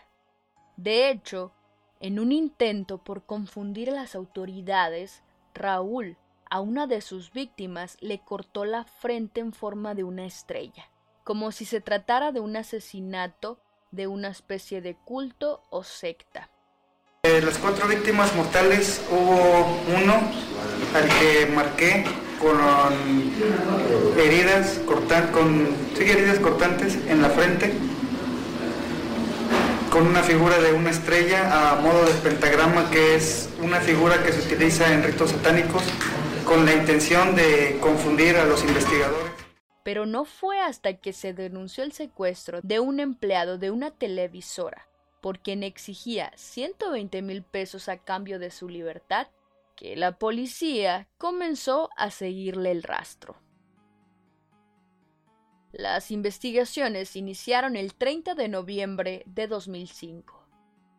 De 0.76 1.10
hecho, 1.10 1.52
en 2.00 2.18
un 2.18 2.32
intento 2.32 2.98
por 2.98 3.24
confundir 3.24 3.90
a 3.90 3.94
las 3.94 4.14
autoridades, 4.14 5.22
Raúl 5.54 6.18
a 6.50 6.60
una 6.60 6.86
de 6.86 7.00
sus 7.00 7.32
víctimas 7.32 7.96
le 8.00 8.20
cortó 8.20 8.64
la 8.64 8.84
frente 8.84 9.40
en 9.40 9.52
forma 9.52 9.94
de 9.94 10.04
una 10.04 10.26
estrella 10.26 10.90
como 11.26 11.50
si 11.50 11.64
se 11.64 11.80
tratara 11.80 12.30
de 12.30 12.38
un 12.38 12.54
asesinato 12.54 13.58
de 13.90 14.06
una 14.06 14.28
especie 14.28 14.80
de 14.80 14.94
culto 14.94 15.60
o 15.70 15.82
secta. 15.82 16.50
De 17.24 17.42
las 17.42 17.58
cuatro 17.58 17.88
víctimas 17.88 18.32
mortales 18.36 19.02
hubo 19.10 19.66
uno 20.00 20.14
al 20.94 21.08
que 21.18 21.46
marqué 21.52 22.04
con 22.40 22.60
heridas, 24.16 24.78
cortan, 24.86 25.32
con, 25.32 25.66
heridas 25.98 26.38
cortantes 26.38 26.96
en 27.08 27.22
la 27.22 27.30
frente, 27.30 27.74
con 29.90 30.06
una 30.06 30.22
figura 30.22 30.60
de 30.60 30.74
una 30.74 30.90
estrella 30.90 31.72
a 31.72 31.80
modo 31.80 32.04
de 32.04 32.12
pentagrama, 32.12 32.88
que 32.92 33.16
es 33.16 33.48
una 33.60 33.80
figura 33.80 34.22
que 34.22 34.32
se 34.32 34.46
utiliza 34.46 34.94
en 34.94 35.02
ritos 35.02 35.30
satánicos 35.30 35.82
con 36.46 36.64
la 36.64 36.74
intención 36.74 37.34
de 37.34 37.78
confundir 37.80 38.36
a 38.36 38.44
los 38.44 38.62
investigadores 38.62 39.36
pero 39.86 40.04
no 40.04 40.24
fue 40.24 40.58
hasta 40.58 40.94
que 40.94 41.12
se 41.12 41.32
denunció 41.32 41.84
el 41.84 41.92
secuestro 41.92 42.58
de 42.60 42.80
un 42.80 42.98
empleado 42.98 43.56
de 43.56 43.70
una 43.70 43.92
televisora, 43.92 44.88
por 45.20 45.38
quien 45.38 45.62
exigía 45.62 46.32
120 46.34 47.22
mil 47.22 47.44
pesos 47.44 47.88
a 47.88 47.98
cambio 47.98 48.40
de 48.40 48.50
su 48.50 48.68
libertad, 48.68 49.28
que 49.76 49.94
la 49.94 50.18
policía 50.18 51.06
comenzó 51.18 51.88
a 51.96 52.10
seguirle 52.10 52.72
el 52.72 52.82
rastro. 52.82 53.36
Las 55.70 56.10
investigaciones 56.10 57.14
iniciaron 57.14 57.76
el 57.76 57.94
30 57.94 58.34
de 58.34 58.48
noviembre 58.48 59.22
de 59.26 59.46
2005. 59.46 60.48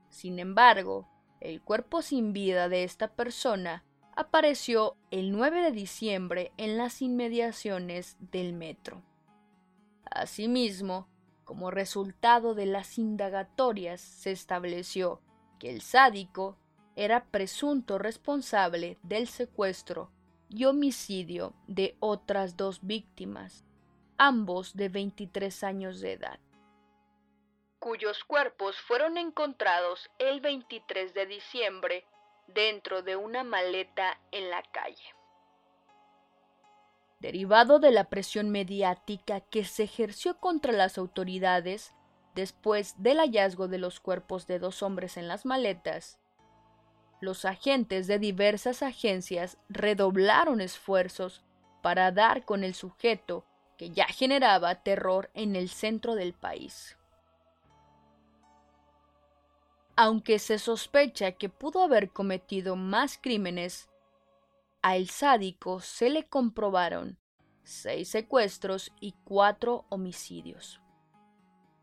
Sin 0.08 0.40
embargo, 0.40 1.10
el 1.42 1.62
cuerpo 1.62 2.02
sin 2.02 2.32
vida 2.32 2.70
de 2.70 2.86
esta 2.86 3.10
persona 3.10 3.84
apareció 4.18 4.98
el 5.12 5.32
9 5.32 5.62
de 5.62 5.72
diciembre 5.72 6.52
en 6.58 6.76
las 6.76 7.04
inmediaciones 7.04 8.18
del 8.20 8.52
metro. 8.52 9.04
Asimismo, 10.10 11.08
como 11.44 11.70
resultado 11.70 12.56
de 12.56 12.66
las 12.66 12.98
indagatorias, 12.98 14.02
se 14.02 14.32
estableció 14.32 15.22
que 15.60 15.70
el 15.70 15.82
sádico 15.82 16.58
era 16.96 17.26
presunto 17.26 18.00
responsable 18.00 18.98
del 19.04 19.28
secuestro 19.28 20.12
y 20.50 20.66
homicidio 20.66 21.54
de 21.68 21.96
otras 22.00 22.58
dos 22.58 22.80
víctimas, 22.82 23.66
ambos 24.18 24.76
de 24.76 24.90
23 24.90 25.64
años 25.64 26.00
de 26.00 26.14
edad, 26.14 26.40
cuyos 27.78 28.24
cuerpos 28.24 28.76
fueron 28.82 29.20
encontrados 29.20 30.10
el 30.18 30.42
23 30.42 31.14
de 31.14 31.26
diciembre 31.28 32.04
dentro 32.48 33.02
de 33.04 33.16
una 33.16 33.44
maleta 33.44 34.20
en 34.32 34.50
la 34.50 34.64
calle. 34.64 35.14
Derivado 37.20 37.80
de 37.80 37.92
la 37.92 38.06
presión 38.06 38.50
mediática 38.50 39.42
que 39.42 39.66
se 39.66 39.84
ejerció 39.84 40.40
contra 40.40 40.72
las 40.72 40.98
autoridades 40.98 41.94
después 42.36 43.02
del 43.02 43.18
hallazgo 43.18 43.68
de 43.68 43.80
los 43.80 44.00
cuerpos 44.00 44.46
de 44.48 44.60
dos 44.60 44.84
hombres 44.84 45.18
en 45.18 45.28
las 45.28 45.46
maletas, 45.46 46.20
los 47.20 47.46
agentes 47.46 48.06
de 48.06 48.20
diversas 48.20 48.84
agencias 48.84 49.58
redoblaron 49.70 50.62
esfuerzos 50.62 51.44
para 51.82 52.12
dar 52.12 52.46
con 52.46 52.64
el 52.64 52.76
sujeto 52.76 53.46
que 53.78 53.90
ya 53.90 54.06
generaba 54.06 54.84
terror 54.84 55.32
en 55.34 55.56
el 55.56 55.70
centro 55.70 56.14
del 56.14 56.34
país 56.34 56.97
aunque 59.98 60.38
se 60.38 60.60
sospecha 60.60 61.32
que 61.34 61.50
pudo 61.50 61.82
haber 61.82 62.12
cometido 62.12 62.76
más 62.76 63.18
crímenes, 63.18 63.90
a 64.84 64.96
el 64.96 65.10
sádico 65.10 65.80
se 65.82 66.12
le 66.12 66.28
comprobaron 66.30 67.18
seis 67.64 68.10
secuestros 68.10 68.92
y 69.02 69.16
cuatro 69.24 69.86
homicidios. 69.90 70.80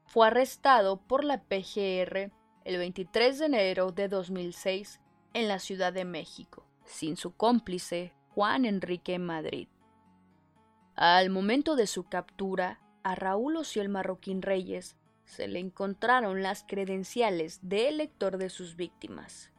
Fue 0.07 0.29
arrestado 0.29 0.97
por 0.97 1.25
la 1.25 1.43
PGR 1.43 2.31
el 2.65 2.79
23 2.79 3.41
de 3.41 3.47
enero 3.47 3.91
de 3.91 4.09
2006 4.09 5.01
en 5.33 5.49
la 5.49 5.59
Ciudad 5.59 5.93
de 5.93 6.05
México, 6.05 6.65
sin 6.85 7.17
su 7.17 7.35
cómplice 7.35 8.15
Juan 8.29 8.65
Enrique 8.65 9.19
Madrid. 9.19 9.67
Al 10.95 11.31
momento 11.31 11.75
de 11.75 11.89
su 11.89 12.05
captura, 12.05 12.81
a 13.03 13.17
Raúl 13.17 13.57
Ociel 13.57 13.89
Marroquín 13.89 14.41
Reyes 14.41 14.97
se 15.25 15.49
le 15.49 15.59
encontraron 15.59 16.43
las 16.43 16.65
credenciales 16.65 17.61
de 17.63 17.89
elector 17.89 18.39
de 18.39 18.51
sus 18.51 18.77
víctimas, 18.77 19.51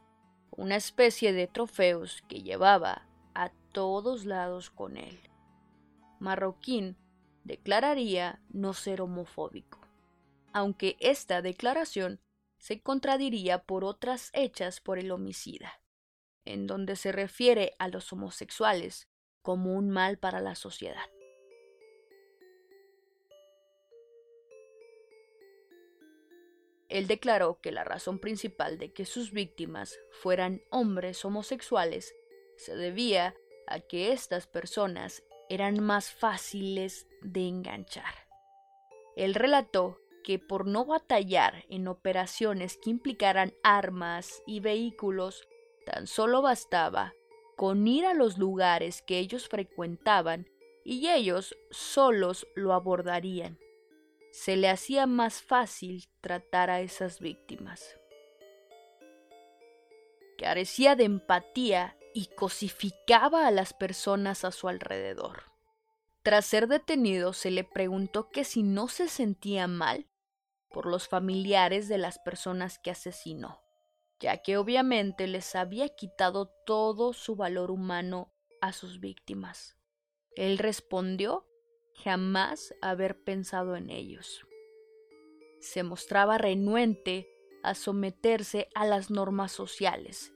una 0.50 0.76
especie 0.76 1.32
de 1.32 1.46
trofeos 1.46 2.22
que 2.28 2.42
llevaba 2.42 3.06
a 3.34 3.50
todos 3.72 4.24
lados 4.24 4.70
con 4.70 4.96
él. 4.96 5.18
Marroquín 6.18 6.96
declararía 7.44 8.40
no 8.48 8.72
ser 8.72 9.02
homofóbico, 9.02 9.80
aunque 10.52 10.96
esta 11.00 11.42
declaración 11.42 12.20
se 12.58 12.80
contradiría 12.80 13.62
por 13.62 13.84
otras 13.84 14.30
hechas 14.32 14.80
por 14.80 14.98
el 14.98 15.10
homicida, 15.10 15.80
en 16.44 16.66
donde 16.66 16.96
se 16.96 17.12
refiere 17.12 17.74
a 17.78 17.88
los 17.88 18.12
homosexuales 18.12 19.08
como 19.42 19.74
un 19.74 19.90
mal 19.90 20.18
para 20.18 20.40
la 20.40 20.54
sociedad. 20.54 21.04
Él 26.96 27.08
declaró 27.08 27.58
que 27.60 27.72
la 27.72 27.84
razón 27.84 28.18
principal 28.18 28.78
de 28.78 28.90
que 28.90 29.04
sus 29.04 29.30
víctimas 29.30 29.98
fueran 30.12 30.62
hombres 30.70 31.22
homosexuales 31.26 32.16
se 32.56 32.74
debía 32.74 33.34
a 33.66 33.80
que 33.80 34.12
estas 34.12 34.46
personas 34.46 35.22
eran 35.50 35.84
más 35.84 36.10
fáciles 36.10 37.06
de 37.20 37.48
enganchar. 37.48 38.14
Él 39.14 39.34
relató 39.34 39.98
que 40.24 40.38
por 40.38 40.66
no 40.66 40.86
batallar 40.86 41.66
en 41.68 41.86
operaciones 41.86 42.78
que 42.78 42.88
implicaran 42.88 43.52
armas 43.62 44.42
y 44.46 44.60
vehículos, 44.60 45.46
tan 45.84 46.06
solo 46.06 46.40
bastaba 46.40 47.12
con 47.58 47.86
ir 47.86 48.06
a 48.06 48.14
los 48.14 48.38
lugares 48.38 49.02
que 49.02 49.18
ellos 49.18 49.50
frecuentaban 49.50 50.48
y 50.82 51.10
ellos 51.10 51.58
solos 51.70 52.46
lo 52.54 52.72
abordarían 52.72 53.58
se 54.36 54.54
le 54.54 54.68
hacía 54.68 55.06
más 55.06 55.40
fácil 55.40 56.10
tratar 56.20 56.68
a 56.68 56.82
esas 56.82 57.20
víctimas. 57.20 57.98
Carecía 60.36 60.94
de 60.94 61.04
empatía 61.04 61.96
y 62.12 62.26
cosificaba 62.26 63.46
a 63.46 63.50
las 63.50 63.72
personas 63.72 64.44
a 64.44 64.50
su 64.52 64.68
alrededor. 64.68 65.44
Tras 66.22 66.44
ser 66.44 66.68
detenido 66.68 67.32
se 67.32 67.50
le 67.50 67.64
preguntó 67.64 68.28
que 68.28 68.44
si 68.44 68.62
no 68.62 68.88
se 68.88 69.08
sentía 69.08 69.68
mal 69.68 70.06
por 70.70 70.84
los 70.84 71.08
familiares 71.08 71.88
de 71.88 71.96
las 71.96 72.18
personas 72.18 72.78
que 72.78 72.90
asesinó, 72.90 73.62
ya 74.20 74.42
que 74.42 74.58
obviamente 74.58 75.28
les 75.28 75.56
había 75.56 75.88
quitado 75.88 76.52
todo 76.66 77.14
su 77.14 77.36
valor 77.36 77.70
humano 77.70 78.34
a 78.60 78.74
sus 78.74 79.00
víctimas. 79.00 79.78
Él 80.34 80.58
respondió 80.58 81.46
jamás 82.02 82.74
haber 82.80 83.18
pensado 83.22 83.76
en 83.76 83.90
ellos. 83.90 84.46
Se 85.60 85.82
mostraba 85.82 86.38
renuente 86.38 87.28
a 87.62 87.74
someterse 87.74 88.68
a 88.74 88.86
las 88.86 89.10
normas 89.10 89.52
sociales, 89.52 90.32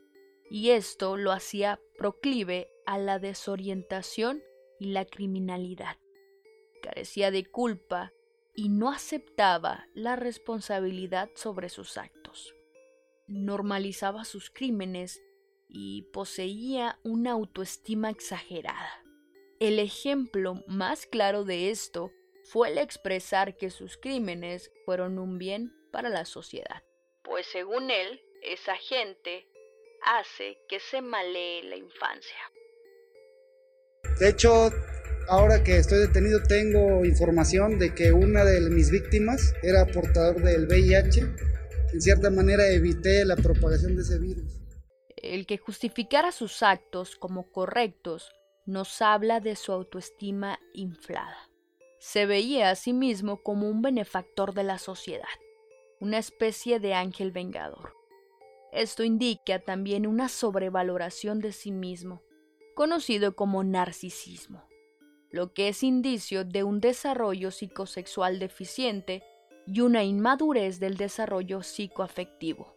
y 0.51 0.70
esto 0.70 1.16
lo 1.16 1.31
hacía 1.31 1.81
proclive 1.96 2.68
a 2.87 2.99
la 2.99 3.18
desorientación 3.18 4.42
y 4.81 4.87
la 4.87 5.05
criminalidad. 5.05 5.96
Carecía 6.83 7.31
de 7.31 7.44
culpa 7.44 8.12
y 8.55 8.68
no 8.68 8.90
aceptaba 8.90 9.87
la 9.94 10.16
responsabilidad 10.16 11.31
sobre 11.35 11.68
sus 11.68 11.99
actos. 11.99 12.55
Normalizaba 13.29 14.25
sus 14.25 14.51
crímenes 14.51 15.23
y 15.68 16.03
poseía 16.12 16.99
una 17.05 17.33
autoestima 17.33 18.11
exagerada. 18.11 19.05
El 19.61 19.79
ejemplo 19.79 20.64
más 20.68 21.05
claro 21.05 21.44
de 21.44 21.68
esto 21.68 22.11
fue 22.44 22.70
el 22.70 22.79
expresar 22.79 23.59
que 23.59 23.68
sus 23.68 23.99
crímenes 23.99 24.73
fueron 24.87 25.18
un 25.18 25.37
bien 25.37 25.70
para 25.92 26.09
la 26.09 26.25
sociedad, 26.25 26.83
pues 27.23 27.44
según 27.53 27.90
él, 27.90 28.23
esa 28.42 28.75
gente 28.77 29.46
hace 30.03 30.57
que 30.66 30.81
se 30.81 31.03
malee 31.03 31.62
la 31.64 31.77
infancia. 31.77 32.38
De 34.18 34.31
hecho, 34.31 34.70
ahora 35.29 35.62
que 35.62 35.77
estoy 35.77 35.99
detenido 35.99 36.42
tengo 36.42 37.05
información 37.05 37.79
de 37.79 37.94
que 37.94 38.12
una 38.12 38.46
de 38.46 38.62
mis 38.70 38.90
víctimas 38.90 39.53
era 39.62 39.85
portador 39.85 40.40
del 40.42 40.68
VIH. 40.68 41.20
En 41.92 42.01
cierta 42.01 42.31
manera 42.31 42.66
evité 42.66 43.27
la 43.27 43.37
propagación 43.37 43.94
de 43.94 44.03
ese 44.03 44.18
virus. 44.18 44.62
El 45.16 45.44
que 45.46 45.59
justificara 45.59 46.33
sus 46.33 46.62
actos 46.62 47.14
como 47.16 47.53
correctos 47.53 48.33
nos 48.70 49.02
habla 49.02 49.40
de 49.40 49.56
su 49.56 49.72
autoestima 49.72 50.61
inflada. 50.72 51.50
Se 51.98 52.24
veía 52.24 52.70
a 52.70 52.76
sí 52.76 52.92
mismo 52.92 53.42
como 53.42 53.68
un 53.68 53.83
benefactor 53.83 54.54
de 54.54 54.62
la 54.62 54.78
sociedad, 54.78 55.28
una 55.98 56.18
especie 56.18 56.78
de 56.78 56.94
ángel 56.94 57.33
vengador. 57.33 57.94
Esto 58.72 59.02
indica 59.02 59.59
también 59.59 60.06
una 60.06 60.28
sobrevaloración 60.28 61.40
de 61.40 61.50
sí 61.50 61.72
mismo, 61.72 62.22
conocido 62.76 63.35
como 63.35 63.64
narcisismo, 63.64 64.62
lo 65.30 65.52
que 65.52 65.68
es 65.68 65.83
indicio 65.83 66.44
de 66.44 66.62
un 66.62 66.80
desarrollo 66.80 67.50
psicosexual 67.50 68.38
deficiente 68.38 69.24
y 69.66 69.80
una 69.80 70.04
inmadurez 70.04 70.78
del 70.78 70.96
desarrollo 70.96 71.64
psicoafectivo. 71.64 72.76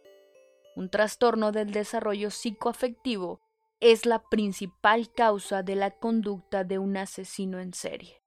Un 0.74 0.90
trastorno 0.90 1.52
del 1.52 1.70
desarrollo 1.70 2.30
psicoafectivo 2.30 3.43
es 3.84 4.06
la 4.06 4.22
principal 4.30 5.12
causa 5.12 5.62
de 5.62 5.76
la 5.76 5.90
conducta 5.90 6.64
de 6.64 6.78
un 6.78 6.96
asesino 6.96 7.60
en 7.60 7.74
serie. 7.74 8.22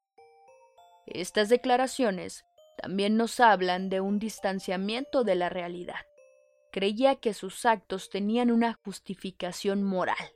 Estas 1.08 1.50
declaraciones 1.50 2.46
también 2.80 3.17
nos 3.17 3.39
hablan 3.39 3.89
de 3.89 4.00
un 4.00 4.20
distanciamiento 4.20 5.24
de 5.24 5.34
la 5.34 5.50
realidad. 5.50 6.06
Creía 6.72 7.15
que 7.15 7.34
sus 7.34 7.65
actos 7.65 8.12
tenían 8.12 8.52
una 8.52 8.80
justificación 8.86 9.82
moral. 9.82 10.32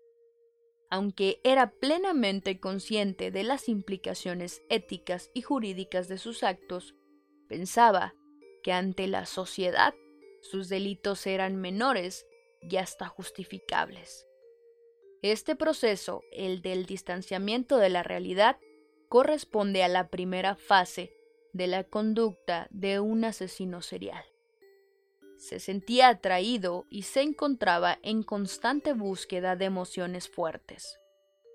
Aunque 0.90 1.40
era 1.44 1.70
plenamente 1.70 2.60
consciente 2.60 3.30
de 3.30 3.44
las 3.44 3.70
implicaciones 3.70 4.64
éticas 4.70 5.30
y 5.36 5.44
jurídicas 5.44 6.08
de 6.08 6.18
sus 6.18 6.42
actos, 6.42 6.96
pensaba 7.48 8.16
que 8.64 8.74
ante 8.74 9.06
la 9.08 9.28
sociedad 9.28 9.94
sus 10.42 10.68
delitos 10.68 11.28
eran 11.28 11.58
menores 11.58 12.26
y 12.60 12.78
hasta 12.78 13.06
justificables. 13.06 14.26
Este 15.22 15.56
proceso, 15.56 16.24
el 16.32 16.64
del 16.64 16.88
distanciamiento 16.88 17.78
de 17.78 17.90
la 17.90 18.02
realidad, 18.02 18.58
corresponde 19.08 19.84
a 19.84 19.88
la 19.88 20.08
primera 20.08 20.56
fase 20.56 21.14
de 21.54 21.68
la 21.68 21.84
conducta 21.84 22.68
de 22.72 23.00
un 23.00 23.24
asesino 23.24 23.84
serial. 23.84 24.24
Se 25.38 25.60
sentía 25.60 26.08
atraído 26.08 26.86
y 26.90 27.04
se 27.04 27.22
encontraba 27.22 28.00
en 28.02 28.24
constante 28.24 28.94
búsqueda 28.94 29.56
de 29.56 29.66
emociones 29.66 30.28
fuertes, 30.28 30.98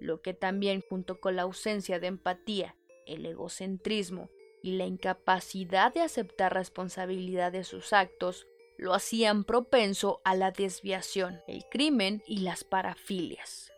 lo 0.01 0.23
que 0.23 0.35
también 0.35 0.83
junto 0.89 1.21
con 1.21 1.35
la 1.35 1.43
ausencia 1.43 1.99
de 1.99 2.09
empatía, 2.09 2.77
el 3.07 3.27
egocentrismo 3.27 4.31
y 4.63 4.73
la 4.73 4.87
incapacidad 4.87 5.93
de 5.93 6.03
aceptar 6.03 6.55
responsabilidad 6.55 7.53
de 7.53 7.65
sus 7.65 7.93
actos 7.93 8.47
lo 8.79 8.95
hacían 8.95 9.45
propenso 9.45 10.21
a 10.25 10.35
la 10.35 10.51
desviación, 10.51 11.41
el 11.47 11.65
crimen 11.71 12.23
y 12.27 12.39
las 12.39 12.65
parafilias. 12.65 13.73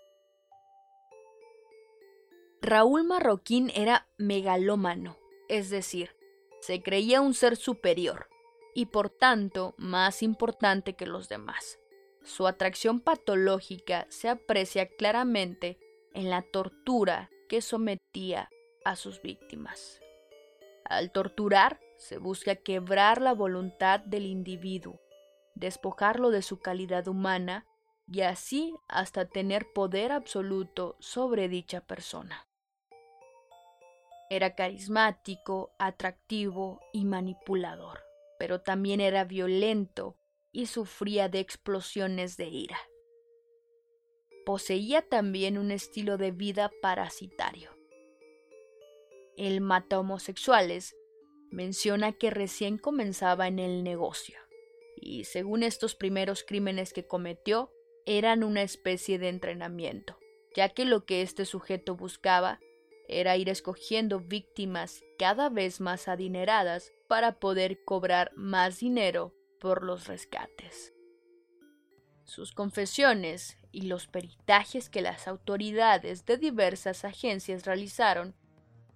Raúl 2.61 3.05
Marroquín 3.05 3.71
era 3.75 4.09
megalómano, 4.17 5.17
es 5.49 5.71
decir, 5.71 6.17
se 6.61 6.83
creía 6.83 7.21
un 7.21 7.35
ser 7.35 7.57
superior 7.57 8.29
y 8.75 8.87
por 8.87 9.11
tanto 9.11 9.75
más 9.79 10.23
importante 10.23 10.95
que 10.95 11.07
los 11.07 11.29
demás. 11.29 11.79
Su 12.25 12.47
atracción 12.47 13.01
patológica 13.01 14.07
se 14.11 14.29
aprecia 14.29 14.87
claramente 14.87 15.79
en 16.15 16.31
la 16.31 16.43
tortura 16.43 17.31
que 17.49 17.63
sometía 17.63 18.51
a 18.85 18.97
sus 18.97 19.23
víctimas. 19.23 20.01
Al 20.85 21.13
torturar, 21.13 21.81
se 21.99 22.19
busca 22.19 22.55
quebrar 22.55 23.21
la 23.21 23.35
voluntad 23.35 24.01
del 24.01 24.25
individuo, 24.25 25.01
despojarlo 25.55 26.31
de 26.31 26.43
su 26.43 26.61
calidad 26.61 27.09
humana 27.09 27.67
y 28.07 28.23
así 28.23 28.75
hasta 28.87 29.29
tener 29.29 29.67
poder 29.75 30.13
absoluto 30.13 30.97
sobre 31.01 31.49
dicha 31.49 31.81
persona. 31.81 32.47
Era 34.31 34.55
carismático, 34.55 35.73
atractivo 35.79 36.81
y 36.93 37.05
manipulador, 37.05 38.01
pero 38.39 38.61
también 38.61 39.01
era 39.01 39.25
violento 39.25 40.17
y 40.53 40.67
sufría 40.67 41.29
de 41.29 41.41
explosiones 41.41 42.37
de 42.37 42.47
ira. 42.47 42.79
Poseía 44.47 45.03
también 45.03 45.59
un 45.59 45.73
estilo 45.73 46.17
de 46.17 46.31
vida 46.31 46.71
parasitario. 46.81 47.77
El 49.37 49.61
mata 49.61 49.99
homosexuales 49.99 50.98
menciona 51.51 52.13
que 52.13 52.31
recién 52.31 52.79
comenzaba 52.79 53.47
en 53.47 53.59
el 53.59 53.83
negocio, 53.85 54.39
y 54.97 55.25
según 55.25 55.63
estos 55.63 55.95
primeros 55.95 56.45
crímenes 56.45 56.93
que 56.93 57.07
cometió, 57.07 57.73
eran 58.07 58.43
una 58.43 58.63
especie 58.63 59.19
de 59.19 59.29
entrenamiento, 59.29 60.19
ya 60.55 60.71
que 60.71 60.85
lo 60.85 61.05
que 61.05 61.23
este 61.23 61.45
sujeto 61.45 61.95
buscaba 61.95 62.61
era 63.09 63.37
ir 63.37 63.49
escogiendo 63.49 64.21
víctimas 64.21 65.03
cada 65.19 65.49
vez 65.49 65.81
más 65.81 66.09
adineradas 66.09 66.93
para 67.09 67.39
poder 67.39 67.85
cobrar 67.85 68.33
más 68.37 68.81
dinero 68.81 69.35
por 69.61 69.83
los 69.83 70.07
rescates. 70.07 70.93
Sus 72.25 72.53
confesiones 72.53 73.57
y 73.73 73.83
los 73.83 74.07
peritajes 74.07 74.91
que 74.91 75.01
las 75.01 75.27
autoridades 75.27 76.27
de 76.27 76.37
diversas 76.37 77.05
agencias 77.05 77.65
realizaron 77.65 78.35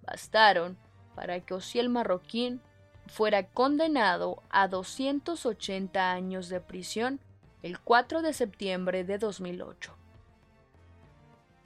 bastaron 0.01 0.77
para 1.15 1.39
que 1.39 1.53
Osiel 1.53 1.89
Marroquín 1.89 2.61
fuera 3.07 3.47
condenado 3.47 4.41
a 4.49 4.67
280 4.67 6.11
años 6.11 6.49
de 6.49 6.59
prisión 6.59 7.19
el 7.61 7.79
4 7.79 8.21
de 8.21 8.33
septiembre 8.33 9.03
de 9.03 9.17
2008. 9.17 9.95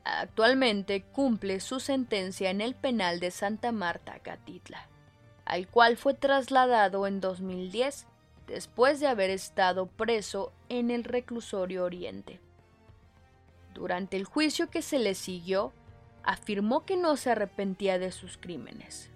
Actualmente 0.03 1.03
cumple 1.03 1.59
su 1.59 1.79
sentencia 1.79 2.49
en 2.49 2.61
el 2.61 2.75
penal 2.75 3.19
de 3.19 3.31
Santa 3.31 3.71
Marta, 3.71 4.19
Catitla, 4.19 4.87
al 5.43 5.67
cual 5.67 5.97
fue 5.97 6.13
trasladado 6.13 7.07
en 7.07 7.19
2010 7.19 8.07
después 8.47 8.99
de 8.99 9.07
haber 9.07 9.29
estado 9.29 9.87
preso 9.87 10.53
en 10.69 10.91
el 10.91 11.03
reclusorio 11.03 11.83
Oriente. 11.83 12.39
Durante 13.73 14.17
el 14.17 14.23
juicio 14.25 14.69
que 14.69 14.81
se 14.81 14.97
le 14.97 15.13
siguió, 15.13 15.73
afirmó 16.23 16.85
que 16.85 16.95
no 16.95 17.17
se 17.17 17.31
arrepentía 17.31 17.99
de 17.99 18.11
sus 18.11 18.37
crímenes, 18.37 19.11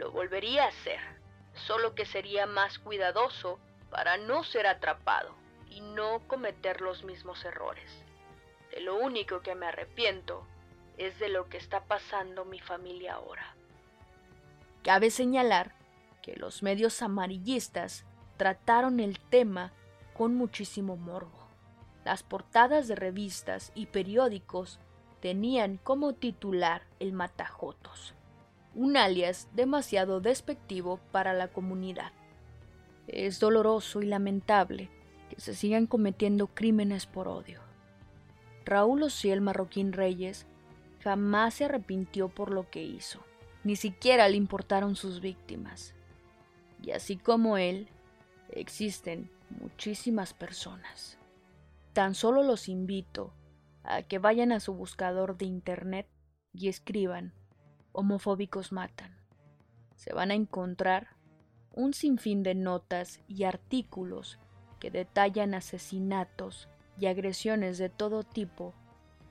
lo 0.00 0.10
volvería 0.10 0.64
a 0.64 0.68
hacer, 0.68 0.98
solo 1.66 1.94
que 1.94 2.06
sería 2.06 2.46
más 2.46 2.78
cuidadoso 2.78 3.60
para 3.90 4.16
no 4.16 4.44
ser 4.44 4.66
atrapado 4.66 5.34
y 5.68 5.82
no 5.82 6.20
cometer 6.26 6.80
los 6.80 7.04
mismos 7.04 7.44
errores. 7.44 7.90
De 8.70 8.80
lo 8.80 8.96
único 8.96 9.42
que 9.42 9.54
me 9.54 9.66
arrepiento 9.66 10.46
es 10.96 11.18
de 11.18 11.28
lo 11.28 11.50
que 11.50 11.58
está 11.58 11.84
pasando 11.84 12.46
mi 12.46 12.60
familia 12.60 13.14
ahora. 13.14 13.54
Cabe 14.82 15.10
señalar 15.10 15.74
que 16.22 16.34
los 16.34 16.62
medios 16.62 17.02
amarillistas 17.02 18.06
trataron 18.38 19.00
el 19.00 19.20
tema 19.20 19.70
con 20.14 20.34
muchísimo 20.34 20.96
morbo. 20.96 21.46
Las 22.06 22.22
portadas 22.22 22.88
de 22.88 22.94
revistas 22.94 23.70
y 23.74 23.84
periódicos 23.84 24.80
tenían 25.20 25.76
como 25.76 26.14
titular 26.14 26.86
el 27.00 27.12
Matajotos, 27.12 28.14
un 28.74 28.96
alias 28.96 29.48
demasiado 29.54 30.20
despectivo 30.20 31.00
para 31.12 31.32
la 31.32 31.48
comunidad. 31.48 32.12
Es 33.06 33.40
doloroso 33.40 34.02
y 34.02 34.06
lamentable 34.06 34.88
que 35.28 35.40
se 35.40 35.54
sigan 35.54 35.86
cometiendo 35.86 36.46
crímenes 36.48 37.06
por 37.06 37.28
odio. 37.28 37.60
Raúl 38.64 39.02
Ociel 39.02 39.40
Marroquín 39.40 39.92
Reyes 39.92 40.46
jamás 41.02 41.54
se 41.54 41.64
arrepintió 41.64 42.28
por 42.28 42.50
lo 42.50 42.70
que 42.70 42.82
hizo, 42.82 43.20
ni 43.64 43.76
siquiera 43.76 44.28
le 44.28 44.36
importaron 44.36 44.96
sus 44.96 45.20
víctimas. 45.20 45.94
Y 46.82 46.92
así 46.92 47.16
como 47.16 47.58
él, 47.58 47.88
existen 48.50 49.30
muchísimas 49.60 50.34
personas. 50.34 51.18
Tan 51.92 52.14
solo 52.14 52.42
los 52.42 52.68
invito 52.68 53.32
a 53.82 54.02
que 54.02 54.18
vayan 54.18 54.52
a 54.52 54.60
su 54.60 54.74
buscador 54.74 55.36
de 55.36 55.46
internet 55.46 56.06
y 56.52 56.68
escriban 56.68 57.32
homofóbicos 57.92 58.72
matan. 58.72 59.16
Se 59.96 60.12
van 60.12 60.30
a 60.30 60.34
encontrar 60.34 61.16
un 61.72 61.94
sinfín 61.94 62.42
de 62.42 62.54
notas 62.54 63.20
y 63.28 63.44
artículos 63.44 64.38
que 64.78 64.90
detallan 64.90 65.54
asesinatos 65.54 66.68
y 66.98 67.06
agresiones 67.06 67.78
de 67.78 67.88
todo 67.88 68.24
tipo 68.24 68.74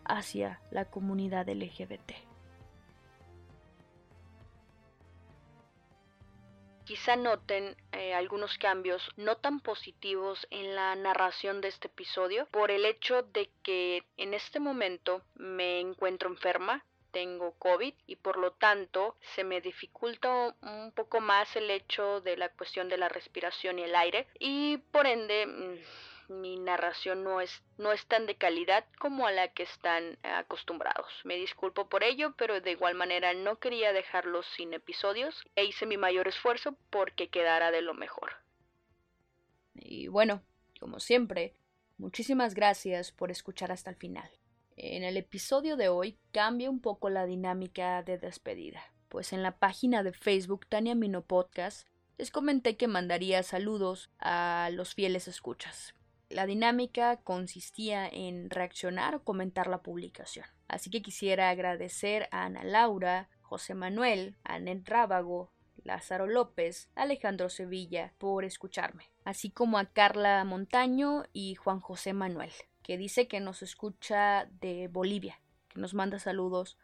hacia 0.06 0.62
la 0.72 0.86
comunidad 0.86 1.48
LGBT. 1.50 2.30
Quizá 6.89 7.15
noten 7.15 7.78
eh, 7.91 8.15
algunos 8.15 8.58
cambios 8.58 9.08
no 9.15 9.38
tan 9.38 9.60
positivos 9.60 10.48
en 10.50 10.74
la 10.74 10.95
narración 10.95 11.62
de 11.62 11.67
este 11.67 11.88
episodio 11.88 12.48
por 12.48 12.72
el 12.72 12.84
hecho 12.84 13.22
de 13.22 13.52
que 13.62 14.04
en 14.17 14.34
este 14.34 14.60
momento 14.60 15.22
me 15.36 15.80
encuentro 15.80 16.32
enferma, 16.32 16.84
tengo 17.12 17.54
COVID 17.60 17.93
y 18.08 18.15
por 18.15 18.38
lo 18.38 18.52
tanto 18.52 19.15
se 19.36 19.43
me 19.43 19.62
dificulta 19.62 20.56
un 20.62 20.91
poco 20.95 21.19
más 21.19 21.56
el 21.56 21.69
hecho 21.72 22.22
de 22.22 22.38
la 22.38 22.50
cuestión 22.50 22.89
de 22.89 22.98
la 22.98 23.10
respiración 23.10 23.80
y 23.80 23.84
el 23.84 23.95
aire 23.95 24.28
y 24.39 24.78
por 24.91 25.08
ende 25.08 25.45
mm, 25.45 25.78
mi 26.30 26.58
narración 26.58 27.24
no 27.24 27.41
es, 27.41 27.62
no 27.78 27.91
es 27.91 28.06
tan 28.06 28.26
de 28.26 28.36
calidad 28.36 28.86
como 29.00 29.28
a 29.28 29.32
la 29.32 29.48
que 29.50 29.63
están 29.63 30.17
acostumbrados. 30.24 31.12
Me 31.24 31.36
disculpo 31.36 31.89
por 31.89 32.04
ello, 32.04 32.34
pero 32.38 32.62
de 32.62 32.72
igual 32.72 32.95
manera 32.95 33.34
no 33.34 33.58
quería 33.58 33.93
dejarlos 33.93 34.45
sin 34.56 34.74
episodios 34.74 35.43
e 35.56 35.65
hice 35.65 35.86
mi 35.86 35.98
mayor 35.98 36.28
esfuerzo 36.28 36.76
porque 36.89 37.30
quedara 37.30 37.72
de 37.72 37.82
lo 37.82 37.93
mejor. 37.93 38.32
Y 39.74 40.08
bueno, 40.08 40.43
como 40.80 41.00
siempre, 41.00 41.56
muchísimas 41.98 42.54
gracias 42.54 43.12
por 43.12 43.32
escuchar 43.32 43.72
hasta 43.72 43.89
el 43.89 43.95
final. 43.95 44.30
En 44.82 45.04
el 45.04 45.18
episodio 45.18 45.76
de 45.76 45.89
hoy 45.89 46.18
cambia 46.32 46.70
un 46.70 46.80
poco 46.80 47.10
la 47.10 47.26
dinámica 47.26 48.02
de 48.02 48.18
despedida, 48.18 48.82
pues 49.10 49.34
en 49.34 49.44
la 49.44 49.58
página 49.58 50.04
de 50.04 50.13
Facebook 50.13 50.68
Tania 50.68 50.96
Mino 50.96 51.22
Podcast 51.22 51.86
les 52.18 52.32
comenté 52.32 52.78
que 52.78 52.88
mandaría 52.88 53.44
saludos 53.44 54.10
a 54.20 54.70
los 54.72 54.94
fieles 54.96 55.28
escuchas. 55.28 55.96
La 56.30 56.46
dinámica 56.46 57.18
consistía 57.18 58.08
en 58.08 58.50
reaccionar 58.50 59.15
o 59.15 59.24
comentar 59.26 59.68
la 59.68 59.82
publicación. 59.82 60.46
Así 60.70 60.89
que 60.89 61.02
quisiera 61.02 61.50
agradecer 61.50 62.30
a 62.32 62.46
Ana 62.46 62.63
Laura, 62.63 63.28
José 63.42 63.74
Manuel, 63.74 64.38
Anet 64.46 64.88
Rábago, 64.88 65.52
Lázaro 65.84 66.26
López, 66.26 66.89
Alejandro 66.96 67.50
Sevilla 67.50 68.13
por 68.18 68.46
escucharme, 68.46 69.10
así 69.26 69.50
como 69.50 69.78
a 69.78 69.88
Carla 69.88 70.42
Montaño 70.46 71.26
y 71.34 71.56
Juan 71.56 71.82
José 71.82 72.13
Manuel, 72.13 72.52
que 72.89 72.97
dice 72.97 73.28
que 73.28 73.39
nos 73.39 73.62
escucha 73.62 74.49
de 74.62 74.88
Bolivia, 74.88 75.39
que 75.67 75.80
nos 75.80 75.93
manda 75.93 76.17
saludos 76.17 76.75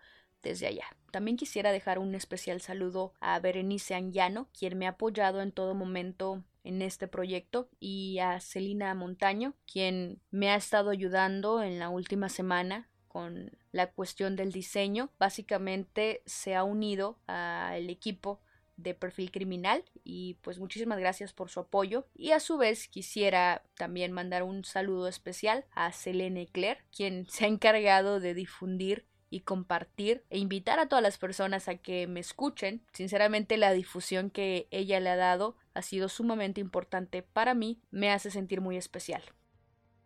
desde 0.44 0.68
allá. 0.68 0.86
También 1.10 1.36
quisiera 1.36 1.72
dejar 1.72 1.98
un 1.98 2.13
especial 2.13 2.62
saludo 2.62 3.15
a 3.22 3.39
Berenice 3.39 3.96
Anguiano, 3.96 4.48
quien 4.56 4.78
me 4.78 4.86
ha 4.86 4.91
apoyado 4.91 5.41
en 5.41 5.52
todo 5.52 5.74
momento 5.74 6.44
en 6.63 6.84
este 6.84 7.08
proyecto 7.08 7.70
y 7.80 8.20
a 8.20 8.39
Celina 8.39 8.94
Montaño, 8.94 9.56
quien 9.65 10.22
me 10.30 10.52
ha 10.52 10.56
estado 10.58 10.91
ayudando 10.91 11.63
en 11.63 11.80
la 11.80 11.89
última 11.89 12.30
semana 12.30 12.88
con 13.08 13.58
la 13.72 13.88
cuestión 13.88 14.36
del 14.36 14.52
diseño. 14.52 15.10
Básicamente 15.18 16.22
se 16.28 16.54
ha 16.54 16.63
unido 16.63 17.18
al 17.26 17.89
equipo 17.89 18.41
de 18.78 18.94
perfil 18.94 19.32
criminal 19.32 19.84
y 20.04 20.36
pues 20.42 20.60
muchísimas 20.60 21.00
gracias 21.00 21.34
por 21.34 21.50
su 21.50 21.60
apoyo 21.60 22.08
y 22.16 22.32
a 22.32 22.40
su 22.40 22.58
vez 22.58 22.88
quisiera 22.88 23.64
también 23.76 24.12
mandar 24.12 24.44
un 24.44 24.64
saludo 24.64 25.08
especial 25.08 25.66
a 25.72 25.92
Selene 25.92 26.48
Claire 26.48 26.84
quien 26.96 27.28
se 27.30 27.46
ha 27.46 27.48
encargado 27.48 28.20
de 28.20 28.34
difundir 28.34 29.06
y 29.30 29.42
compartir 29.42 30.24
e 30.30 30.38
invitar 30.38 30.80
a 30.80 30.88
todas 30.88 31.04
las 31.04 31.18
personas 31.18 31.68
a 31.68 31.76
que 31.76 32.08
me 32.08 32.20
escuchen. 32.20 32.82
Sinceramente 32.94 33.58
la 33.58 33.74
difusión 33.74 34.30
que 34.30 34.68
ella 34.72 35.00
le 35.00 35.10
ha 35.10 35.16
dado 35.16 35.58
ha 35.74 35.82
sido 35.82 36.08
sumamente 36.10 36.62
importante 36.62 37.22
para 37.22 37.54
mí, 37.54 37.82
me 37.92 38.12
hace 38.12 38.32
sentir 38.32 38.62
muy 38.62 38.78
especial. 38.78 39.24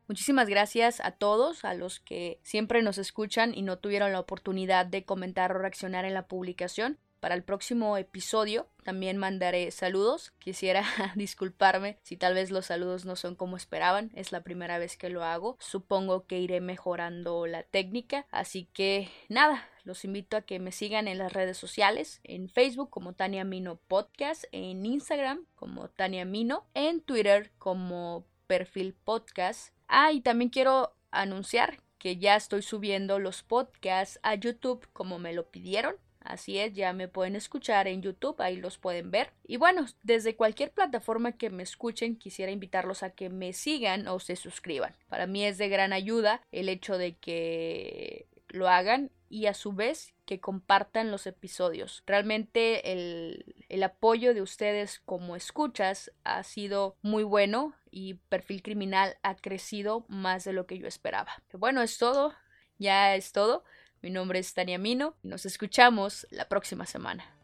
Muchísimas 0.07 0.49
gracias 0.49 1.01
a 1.01 1.11
todos, 1.11 1.63
a 1.63 1.75
los 1.75 1.99
que 1.99 2.39
siempre 2.41 2.81
nos 2.81 2.97
escuchan 2.97 3.53
y 3.53 3.61
no 3.61 3.77
tuvieron 3.77 4.11
la 4.11 4.19
oportunidad 4.19 4.87
de 4.87 5.05
comentar 5.05 5.51
o 5.51 5.59
reaccionar 5.59 6.05
en 6.05 6.15
la 6.15 6.27
publicación. 6.27 6.97
Para 7.19 7.35
el 7.35 7.43
próximo 7.43 7.97
episodio 7.97 8.67
también 8.83 9.17
mandaré 9.17 9.69
saludos. 9.71 10.31
Quisiera 10.39 10.83
disculparme 11.15 11.97
si 12.01 12.17
tal 12.17 12.33
vez 12.33 12.49
los 12.49 12.67
saludos 12.67 13.05
no 13.05 13.15
son 13.15 13.35
como 13.35 13.57
esperaban. 13.57 14.09
Es 14.15 14.31
la 14.31 14.41
primera 14.41 14.77
vez 14.77 14.97
que 14.97 15.09
lo 15.09 15.23
hago. 15.23 15.57
Supongo 15.59 16.25
que 16.25 16.39
iré 16.39 16.61
mejorando 16.61 17.45
la 17.45 17.63
técnica. 17.63 18.25
Así 18.31 18.69
que 18.73 19.09
nada, 19.27 19.67
los 19.83 20.05
invito 20.05 20.37
a 20.37 20.41
que 20.41 20.59
me 20.59 20.71
sigan 20.71 21.07
en 21.07 21.17
las 21.17 21.33
redes 21.33 21.57
sociales. 21.57 22.21
En 22.23 22.49
Facebook 22.49 22.89
como 22.89 23.13
Tania 23.13 23.43
Mino 23.43 23.75
Podcast. 23.87 24.45
En 24.51 24.85
Instagram 24.85 25.45
como 25.55 25.89
Tania 25.89 26.25
Mino. 26.25 26.65
En 26.73 27.01
Twitter 27.01 27.51
como 27.59 28.25
Perfil 28.47 28.93
Podcast. 28.93 29.73
Ah, 29.87 30.11
y 30.11 30.21
también 30.21 30.49
quiero 30.49 30.95
anunciar 31.11 31.79
que 31.99 32.17
ya 32.17 32.35
estoy 32.35 32.61
subiendo 32.61 33.19
los 33.19 33.43
podcasts 33.43 34.19
a 34.23 34.35
YouTube 34.35 34.87
como 34.93 35.19
me 35.19 35.33
lo 35.33 35.51
pidieron. 35.51 35.95
Así 36.29 36.59
es, 36.59 36.75
ya 36.75 36.93
me 36.93 37.07
pueden 37.07 37.35
escuchar 37.35 37.87
en 37.87 38.03
YouTube, 38.03 38.39
ahí 38.39 38.55
los 38.55 38.77
pueden 38.77 39.09
ver. 39.09 39.31
Y 39.47 39.57
bueno, 39.57 39.87
desde 40.03 40.35
cualquier 40.35 40.69
plataforma 40.69 41.31
que 41.31 41.49
me 41.49 41.63
escuchen, 41.63 42.15
quisiera 42.15 42.51
invitarlos 42.51 43.01
a 43.01 43.09
que 43.09 43.29
me 43.29 43.51
sigan 43.51 44.07
o 44.07 44.19
se 44.19 44.35
suscriban. 44.35 44.95
Para 45.07 45.25
mí 45.25 45.43
es 45.43 45.57
de 45.57 45.69
gran 45.69 45.91
ayuda 45.91 46.43
el 46.51 46.69
hecho 46.69 46.99
de 46.99 47.17
que 47.17 48.27
lo 48.49 48.69
hagan 48.69 49.09
y 49.27 49.47
a 49.47 49.55
su 49.55 49.73
vez 49.73 50.13
que 50.27 50.39
compartan 50.39 51.09
los 51.09 51.25
episodios. 51.25 52.03
Realmente 52.05 52.91
el, 52.91 53.55
el, 53.67 53.81
apoyo 53.81 54.35
de 54.35 54.43
ustedes 54.43 54.99
como 54.99 55.35
escuchas 55.35 56.11
ha 56.23 56.43
sido 56.43 56.95
muy 57.01 57.23
bueno 57.23 57.73
y 57.89 58.15
Perfil 58.29 58.61
Criminal 58.61 59.17
ha 59.23 59.35
crecido 59.35 60.05
más 60.09 60.43
de 60.43 60.53
lo 60.53 60.67
que 60.67 60.77
yo 60.77 60.87
esperaba. 60.87 61.31
Bueno, 61.53 61.81
es 61.81 61.97
todo, 61.97 62.35
ya 62.77 63.15
es 63.15 63.31
todo. 63.31 63.63
Mi 64.01 64.09
nombre 64.09 64.39
es 64.39 64.53
Tania 64.53 64.77
Mino 64.77 65.15
y 65.23 65.27
nos 65.27 65.45
escuchamos 65.45 66.25
la 66.31 66.47
próxima 66.47 66.85
semana. 66.85 67.38